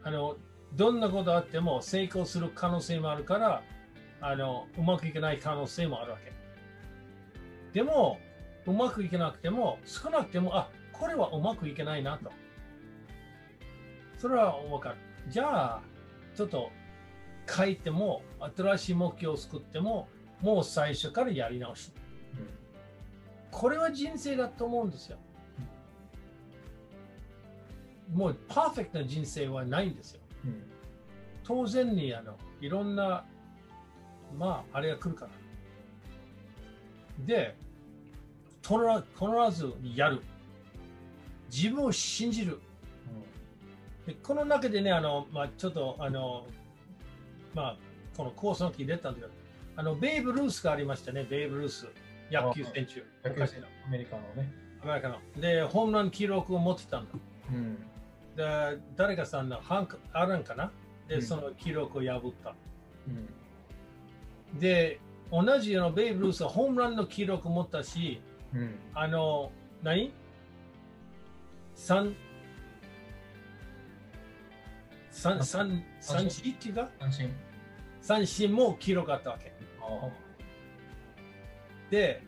[0.03, 0.35] あ、あの、
[0.75, 3.63] どんなことあっても成功する可能性もあるから、
[4.21, 6.31] あの、うまくいかない可能性もあるわけ。
[7.73, 8.19] でも、
[8.65, 12.31] うまくいかなくても、少なくても、あ、これはうまくいけないなと。
[14.17, 14.95] それはわかる。
[15.27, 15.81] じゃあ、
[16.35, 16.71] ちょっと
[17.47, 18.23] 書いても、
[18.55, 20.07] 新しい目標を作っても、
[20.41, 21.91] もう最初からやり直し。
[23.51, 25.17] これは人生だと思うんですよ。
[28.11, 30.22] もうパーフェクトな人生はないんですよ。
[30.45, 30.63] うん
[31.45, 33.25] 当然にあのいろんな、
[34.37, 35.31] まあ、あれが来るから。
[37.25, 37.55] で、
[38.61, 40.21] とら必ずやる。
[41.51, 42.59] 自分を信じる。
[44.07, 46.47] でこの中でね、あのまあ、ちょっとあの、
[47.53, 47.77] まあ、
[48.17, 49.29] このコースの木出たんだけど、
[49.75, 51.87] あのベイブ・ルースがありましたね、ベイブ・ルース、
[52.31, 53.03] 野球選手、
[53.87, 54.51] アメリカのね。
[54.81, 55.19] アメリカの。
[55.39, 57.09] で、ホームラン記録を持ってたんだ。
[57.51, 57.77] うん
[58.35, 60.71] で誰かさんのハンク・アランかな？
[61.07, 62.55] で、うんその記録を破った。
[63.07, 63.29] うん
[64.59, 64.99] で、
[65.31, 68.21] 同じようなベイブ・ルースはホームランの記録を持ったし、
[68.53, 70.13] うんあの、何？
[71.75, 72.15] 三
[75.09, 76.53] 三三三振？
[76.53, 76.89] っていうか？
[76.99, 77.33] 安心。
[77.99, 79.51] 三振も記録あったわけ。
[79.81, 80.09] あ
[81.89, 82.21] で、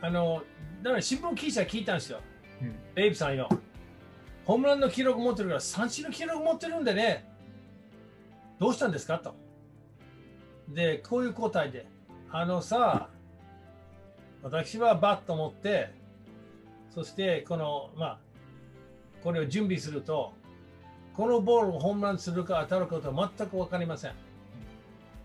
[0.00, 0.42] あの、
[0.82, 2.20] だから新聞記者聞いたんですよ。
[2.60, 3.48] うんベイブさんよ。
[4.44, 7.28] ホームランの記録持ってるから三振の記録持ってるんでね。
[8.58, 9.18] どうしたんですか？
[9.18, 9.34] と。
[10.68, 11.86] で、こういう答えで。
[12.30, 13.08] あのさ、
[14.42, 15.90] 私はバット持って、
[16.94, 18.18] そしてこの、まあ、
[19.22, 20.32] これを準備すると、
[21.14, 24.12] このボールをホームランするか当たるかとは全く分かりません。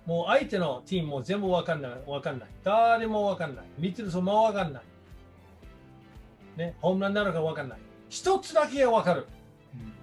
[0.06, 1.92] もう相手のチームも全部分かんない。
[2.06, 2.50] 分かんない。
[2.64, 3.66] 誰も分かんない。
[3.80, 4.84] 見てる人も分かんない。
[6.58, 7.80] ね、ホームランなるか分かんない。
[8.10, 9.28] 一つだけは分かる。
[9.74, 9.94] うん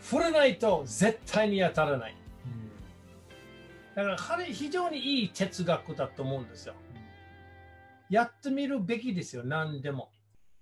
[0.00, 2.16] 振れないと絶対に当たらない。
[2.46, 6.74] うんだから彼非常にいい哲学だと思うんですよ。
[8.08, 10.10] やってみるべきですよ、何でも。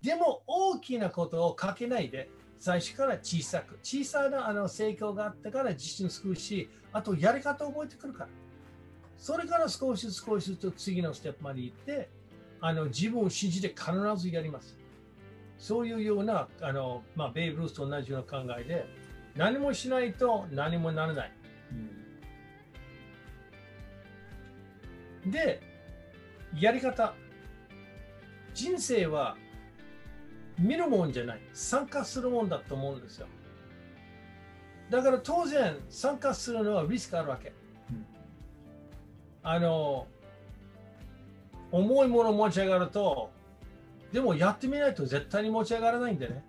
[0.03, 3.79] でも大きなことをかけないで、最初から小さく。
[3.83, 8.29] 小さなあの成功があったから自信つくし、あとやり方を覚えてくるから。
[9.17, 12.09] それから少しずつ少しずつ次のステップまで行って、
[12.61, 14.78] あの自分を信じて必ずやります。
[15.59, 18.87] そういうような、あのまあ、ベイブ・ルースと同じような考えで、
[19.37, 21.33] 何もしないと何もならない。
[25.27, 25.61] で、
[26.59, 27.15] やり方。
[28.55, 29.37] 人生は
[30.59, 31.41] 見るもんじゃない。
[31.53, 33.27] 参加するもんだと思うんですよ。
[34.91, 37.53] だから当然、参加するのはリスクあるわけ。
[37.91, 38.07] うん
[39.43, 40.07] あの、
[41.71, 43.31] 重いもの持ち上がると、
[44.13, 46.43] でもやってみないと絶対に持ち上がらないんでね。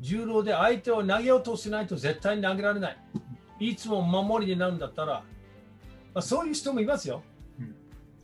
[0.00, 2.96] 重量で相手を投げようとしないと絶対に投げられない。
[3.58, 5.24] いつも守りになるんだったら、
[6.14, 7.22] まあ、そういう人もいますよ。
[7.60, 7.74] うん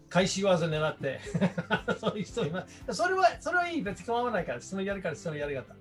[0.09, 1.21] 返し技狙って。
[1.99, 2.95] そういう人います。
[2.95, 3.83] それは、それはいい。
[3.83, 4.61] 別に構わないから。
[4.61, 5.75] そのやり方、そのやり方。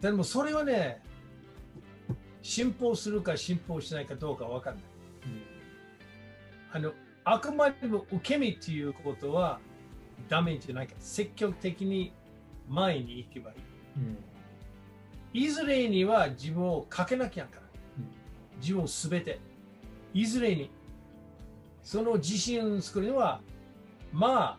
[0.00, 1.02] でもそれはね、
[2.40, 4.84] 進歩するか進歩しないかどうかわかんない。
[6.72, 6.92] あの、
[7.24, 9.60] あくまでも受け身っていうことは
[10.28, 11.00] ダメじゃないから。
[11.00, 12.12] 積極的に
[12.68, 13.56] 前に行けばいい。
[13.96, 14.16] うん
[15.36, 17.62] いずれには自分をかけなきゃから
[17.98, 18.60] うん。
[18.60, 19.40] 自分をすべて。
[20.14, 20.70] いずれに。
[21.82, 23.40] その自信を作るのは、
[24.12, 24.58] まあ、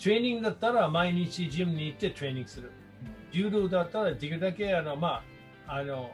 [0.00, 2.70] トレーニングだったら毎日ジムに行ってトレーニングする。
[3.32, 5.22] 柔道だったらできるだけ、あの、ま
[5.66, 6.12] あ、あの、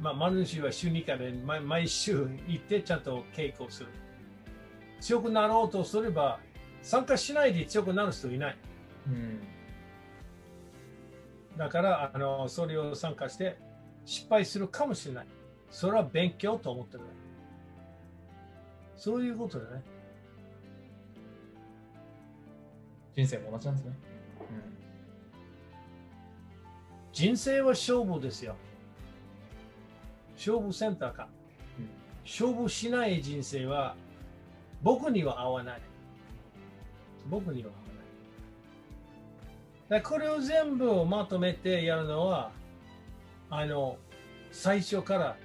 [0.00, 3.88] まあ、マヌシは週2回で毎毎週行ってちゃんと稽古をする。
[5.00, 6.40] 強くなろうとすれば、
[6.82, 8.56] 参加しないで強くなる人いない。
[9.06, 9.40] うん
[11.56, 13.58] だから、あの、それを参加して
[14.04, 15.26] 失敗するかもしれない。
[15.70, 17.00] それは勉強と思ってる。
[18.96, 19.82] そういうことだね。
[23.16, 23.92] 人生も同じなんですね。
[27.12, 28.54] 人生は勝負ですよ。
[30.36, 31.28] 勝負センターか。
[31.78, 31.88] うん
[32.24, 33.96] 勝負しない人生は
[34.82, 35.80] 僕には合わない。
[37.28, 37.70] 僕には
[39.90, 40.02] ない。
[40.02, 42.52] これを全部をまとめてやるのは、
[43.50, 43.98] あの、
[44.50, 45.36] 最初から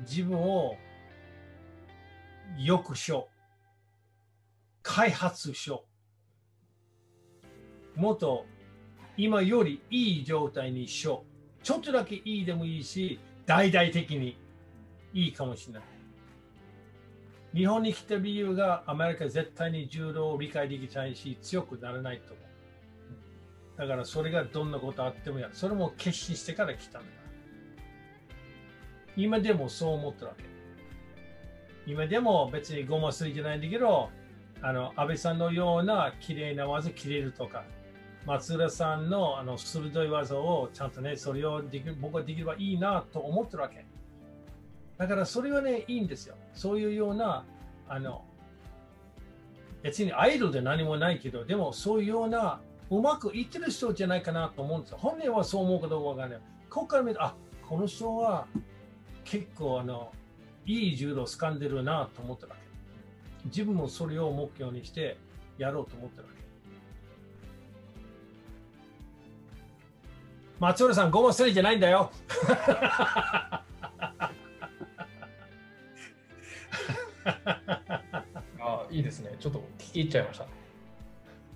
[0.00, 0.76] 自分を
[2.58, 3.34] よくしよう。
[4.82, 5.84] 開発しよ
[7.96, 8.00] う。
[8.00, 8.46] もっと
[9.16, 11.24] 今よりいい状態にしよ
[11.60, 11.64] う。
[11.64, 14.38] ちょっとだけいいでもいいし、大々的に
[15.12, 15.82] いいかもしれない。
[17.54, 22.50] 日本に来た理由がアメリカ絶対に柔道を理解できないし、強くならないと思う。
[23.80, 25.54] だからそれがどんなことあってもやる。
[25.54, 27.08] それも決心してから来たんだ。
[29.16, 30.44] 今でもそう思ってるわけ。
[31.86, 34.10] 今でも別にごますりじゃないんだけど、
[34.62, 37.64] あの、安倍さんのような綺麗な技切れるとか、
[38.26, 43.86] 松浦さんのあの鋭い技をちゃんとね、それをでき僕はできればいいなと思ってるわけ。
[45.00, 46.34] だからそれはね、いいんですよ。
[46.52, 47.46] そういうような、
[47.88, 48.22] あの、
[49.82, 54.98] 別にアイドルで何もないけど、でもそういうような、うまくいってる人じゃないかなと思うんですよ。
[55.00, 56.38] 本人はそう思うかどうかわからない。
[56.68, 57.34] ここから見ると、あ
[57.66, 58.46] この人は
[59.24, 60.12] 結構あの
[60.66, 62.56] いい柔道を掴んでるなと思ったわ
[63.42, 63.48] け。
[63.48, 65.16] 自分もそれを目標にして
[65.56, 66.34] やろうと思ったわけ。
[70.58, 72.10] 松浦さん、ごま捨てじゃないんだよ。
[78.60, 79.34] あいいですね。
[79.38, 80.46] ちょっと聞き入っちゃいました。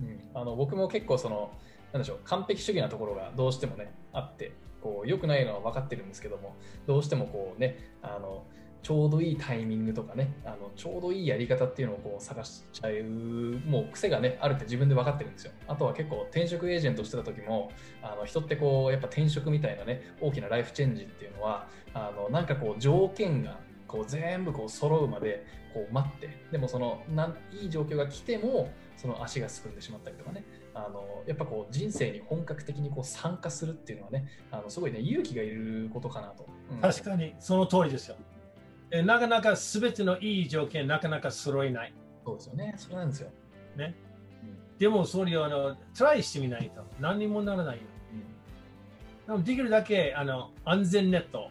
[0.00, 1.50] うん、あの僕も結構その、
[1.92, 4.52] なんでしょう、完璧主義なところがどうしてもね、あって、
[4.82, 6.56] こう良くないのは分かってるんですけども、
[6.86, 8.44] どうしてもこうね、あの
[8.82, 13.02] ちょうどいいタイミングとかね、あのちょうどいいやり方っていうのをこう探しちゃう、
[13.66, 15.52] もう癖がね、あるって自分で分かってるんですよ。
[15.66, 17.70] あとは結構転職エージェントしてた時も、
[18.02, 30.44] あの人ってこう、やっぱ転職みたいなね、大きなライフチェンジっていうのは、あのなんかこう条件がこう全部こう揃うまでこう待ってでもそのなんいい状況が来てもその足がすくんでしまったりとかね。
[30.76, 38.16] あのやっぱこう人生に本格的にこう参加するっていうのはねあのすごいね勇気がいることかなと、うん、確かにその通りですよ。
[38.90, 41.94] えなかなか全てのいい条件なかなか揃えない。
[42.24, 42.74] そうですよね。
[42.76, 43.30] そうなんですよ。
[43.76, 43.94] ね、
[44.42, 47.82] うん、でもそれをあのトライしてみないと何にもならないよ、
[49.28, 51.50] うん、でもできるだけあの安全ネット。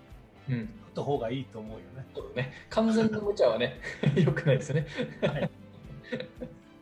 [0.50, 2.06] うんった方がいいと思うよね。
[2.16, 3.80] そうね完全な無茶はね、
[4.16, 4.88] よくないですよね。
[5.22, 5.50] はい。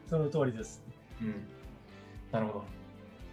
[0.08, 0.84] その通りです。
[1.22, 1.48] うん。
[2.32, 2.66] なるほど。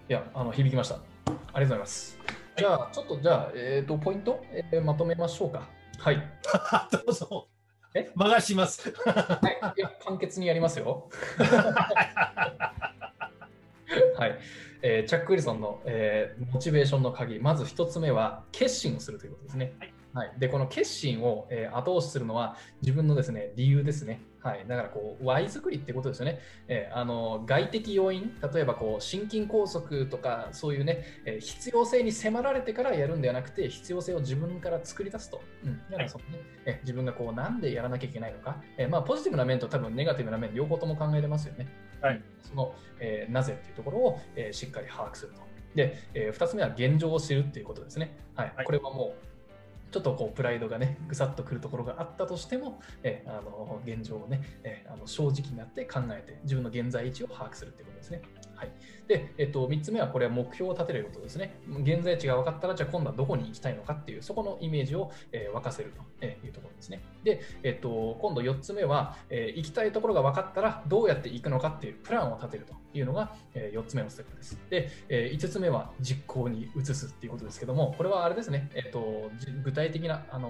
[0.08, 0.94] いや、あの響きました。
[0.94, 2.18] ありがとうございます。
[2.56, 5.68] じゃあ、ちょっとじゃあ、えっ、ー、と、ポイント、えー、まとめましょうか。
[5.98, 6.16] はい。
[6.92, 7.48] どうぞ。
[7.94, 8.10] え？
[8.14, 8.92] 任します。
[9.04, 9.40] は
[9.76, 9.80] い。
[9.80, 11.08] いや、簡潔にやりますよ。
[14.16, 14.38] はい、
[14.82, 19.72] えー、チャック・ウィルソンの、えー、モチベーションの鍵、まず1つ目は決心をするということですね。
[19.78, 24.20] はいはい、でこの決心を、えー、後押しするのは自分のですね理由ですね。
[24.40, 26.38] はい、だからこう Y 作りってことですよね、
[26.68, 36.24] えー、あの外的要因例えばこう心筋梗塞とかそういうね、えー、必要性に迫られてからやるんではなくて必要性を自分から作り出すと、うん、だからその
[36.66, 41.66] え自分がこうなんでやらなきゃいけないのか、えー、まあ、ポジティブな面と多分ネガティブな面両方とも考えれますよね、
[42.00, 45.40] はい、その、えなぜっていうところを、えしっかり把握すると。
[45.74, 49.27] で、え2つ目は現状を知るっていうことですね、はい、はい、これはもう
[49.90, 58.22] ちょっとこうプライドがねぐさっとくるところがあったとしても、えあの現状をね、えあの正直になって考えて自分の現在位置を把握するということですね。
[58.58, 58.72] はい、
[59.06, 61.60] で、えっと、3つ目はこれは目標を立てることですね。
[61.82, 67.00] 現在地が分かったらじゃあ今度はどこに行きたいのかっていうそこのイメージを、えー、沸かせるというところですね。
[67.22, 74.58] で、えっと、今度4つ目は、えー、行きたいところが分かったらどうやって行くのかっていうプランを立てるというのが、えー、4つ目のステップです。
[74.68, 79.30] で、えー、5つ目は実行に移すっていうことですけども、これはあれですね、えっと、
[79.62, 80.48] 具体的な、あの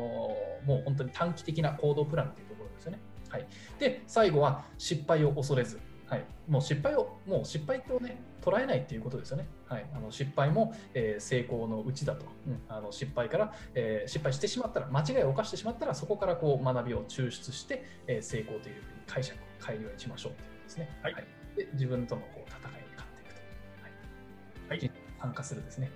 [0.65, 2.99] もう本当に短期的な行動プランというところですよね。
[3.29, 3.47] はい、
[3.79, 5.79] で最後は失敗を恐れず
[6.09, 9.47] はい、もう失敗を、もう失敗をね、捉えないっていうことですよね。
[9.67, 20.89] はい、あの失敗も、えー、成功のうちだと、うん、あの失敗から、えー、失敗してしまったら、間違いを犯してしまったら、そこからこう学びを抽出して、えー、成功という解釈を変えるようにしましょうということですね。
[21.03, 23.41] はい、はい、で自分とのこう戦いに勝っていくと。
[24.71, 24.91] はい、はい、
[25.21, 25.91] 参加するですね。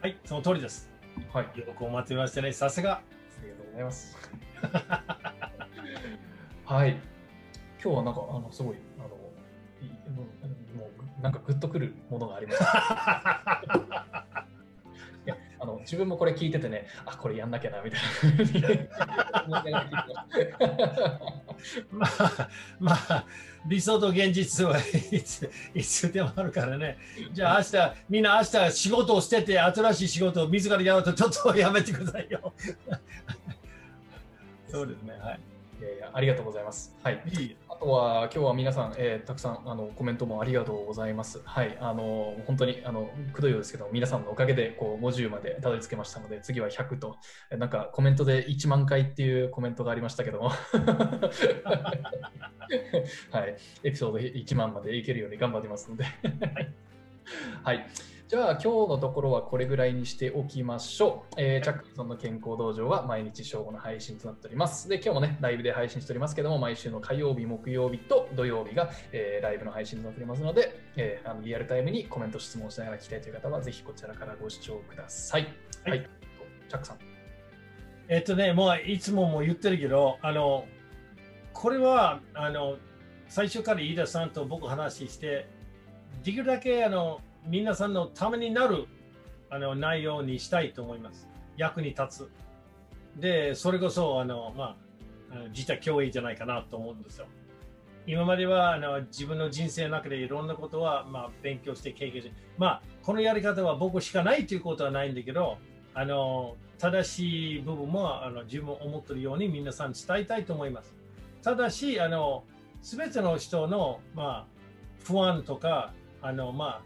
[0.00, 0.90] はい、はい、その通りです。
[1.32, 2.92] はい、よくお待ちましてね、さすが。
[2.92, 3.02] あ
[3.42, 4.16] りがとうございます。
[6.64, 6.96] はい。
[7.82, 9.10] 今日はなんか、あの、すごい、あの、
[10.14, 10.24] も
[11.20, 12.62] うなんかグッとくるものがあります。
[15.26, 18.00] いやあの自分もこれ聞いててね、あこれやんなきゃなみたい
[18.60, 18.68] な。
[21.90, 22.48] まあ、
[22.78, 23.24] まあ、
[23.66, 26.98] 理想と現実はいついつでもあるからね。
[27.32, 32.52] じゃあ明日、みんな明日仕事を捨てて新しい仕事を自らやろうとちょっとやめてくださいよ。
[34.70, 35.18] そうですね。
[35.20, 35.40] はい。
[35.80, 36.94] いやいやありがとうございます。
[37.02, 37.20] はい。
[37.67, 41.40] あとは今日は皆さん、えー、たくさんあのコメントもありがとうございます。
[41.44, 41.76] はい。
[41.80, 47.16] あの本当にあのくどいようですけど、皆さんのおかげでこう50までたどり着けましたので、次は100と
[47.56, 50.54] なんかコメントで1万回っていうコメントがありましたけども、は
[53.46, 53.56] い。
[53.84, 56.04] エピソード1万までいけるように頑張りますので、
[57.62, 57.86] はい。
[58.28, 61.34] じゃあ今日のところはこれぐらいにしておきましょう。
[61.38, 64.86] えー、チャックソンの健康道場は毎日正午の配信となっております。
[64.86, 75.48] で、今日もね、ライブで配信しておりますけども、毎週の火曜日、木曜日と土曜日が、えー、ライブの配信となっておりますので、えー、あのリアルタイムにコメント、質問しながら聞きたいという方は、ぜひこちらからご視聴ください。
[75.86, 75.90] はい。
[75.92, 76.10] はい、
[76.68, 76.98] チャックさん。
[78.08, 80.66] えっとね、もういつもも言ってるけど、あの、
[81.54, 82.76] これは、あの、
[83.26, 85.48] 最初から飯田さんと僕話して、
[86.22, 88.86] できるだけあの皆さんのためになる
[89.50, 91.28] あの内容にしたいと思います。
[91.56, 92.28] 役に立
[93.16, 93.20] つ。
[93.20, 94.76] で、それこそ、あの、ま
[95.30, 97.26] あ、実は教育じゃないかなと思うんですよ。
[98.06, 105.58] 今まではあの自分の人生の中でいろんなことは、まあ、勉強して経験して、まあ、このやり方は僕しかないということはないんだけど、
[105.92, 110.94] あの正しい部分もあの自分思っているように皆さん伝えたいと思います。
[111.42, 112.44] ただし、あの
[112.80, 114.46] 全ての人の、まあ、
[115.04, 116.82] 不安とか、あのまあ、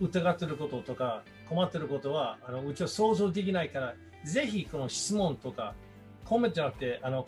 [0.00, 3.94] 疑ってることとか困ってることはあのうちは想像できないから、
[4.24, 5.74] ぜひこの質問とか
[6.24, 7.26] コメントじゃなくてあの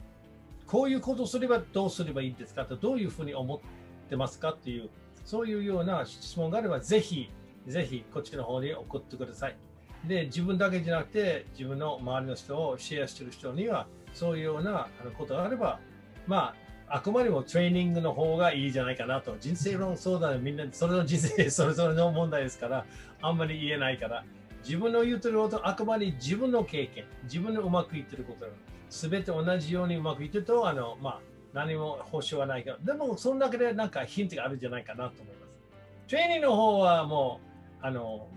[0.66, 2.64] こういうことすればどうすればいいんですか？
[2.64, 3.61] とどういうふうに思っ
[4.09, 4.51] てますか？
[4.53, 4.89] っていう
[5.25, 7.31] そういうような質問があればぜひ
[7.66, 9.57] ぜひこっちの方に送ってください。
[10.05, 15.79] で自分だけじゃなくて自分の周りの人をシェアしてる人にはそういうようなことがあれば
[16.27, 16.57] まあ
[16.95, 22.84] あくまでもトレーニングの方がいいじゃないかなと人生論相談みんなそれの人生 それぞれの問題ですから
[23.22, 24.24] あんまり言えないから
[24.62, 28.47] 自分の言うてることあくまで自分の経験自分のうまくいってること
[28.90, 31.20] すべて同じようにうまくいってるとあの、まあ、
[31.55, 37.40] 何も保証はないけどでもその中でなんかヒントがあるんじゃないかなと思いますトレーニングの方はも
[37.82, 38.28] うあの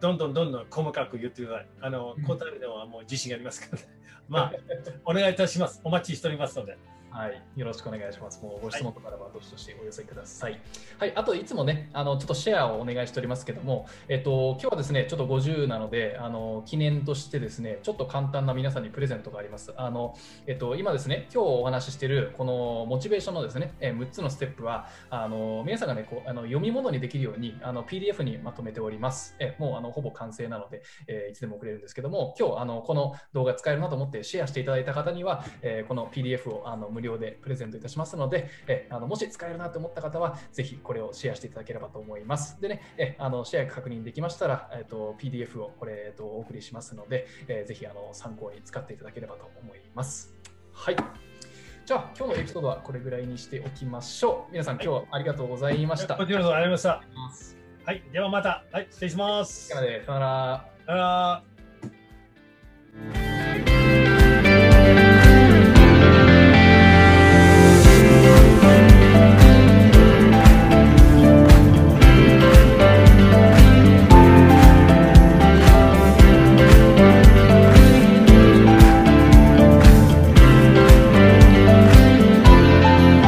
[0.00, 1.66] どんどんどんどん細かく言ってください。
[1.80, 3.88] あの、答えるのはもう自信がありますからね。
[4.28, 4.52] まあ、
[5.04, 5.80] お願いいたします。
[5.84, 6.78] お待ちしておりますので。
[7.12, 8.42] はい、よろしくお願いします。
[8.42, 10.58] もうご質問とかあればどしどしお寄せください。
[10.98, 19.74] はい、あといつもね、あのちょっとシェアをお願いしておりますけども、えっと今日はですね、ちょっと50なので、あの記念としてですね、ちょっと簡単な皆さんにプレゼントがあります。
[19.76, 29.36] あのえっと今ですね、今日お話ししているこのモチベーションのですね、え6つのステップは、あの皆さんがね、こうあの読み物にできるようにあの PDF にまとめております。
[29.38, 42.60] えもうあのほぼ完成なので、えいつでも送れるんですけども、今日あのこの動画使えるなと思ってシェアしていただいた方には、えこの PDF をあの無料でプレゼントいたしますので、えあのもし使えるなと思った方は、ぜひこれをシェアしていただければと思います。
[42.60, 50.34] でね、えあのシェア確認できましたら、えーと、PDF をこれ、えーと、お送りしますので、えー、ぜひあの参考に使っていただければと思います。
[50.72, 50.96] はい。
[51.84, 54.52] じゃあ、今日のエピソードはこれぐらいにしておきましょう。
[54.52, 56.16] 皆さん、今日はありがとうございました。
[56.16, 57.90] こちらこそありがとうございました。
[57.90, 58.64] はい、ではまた。
[58.70, 59.68] はい、失礼します。
[59.68, 60.68] さよなら。
[60.86, 61.42] さよな
[64.06, 64.11] ら。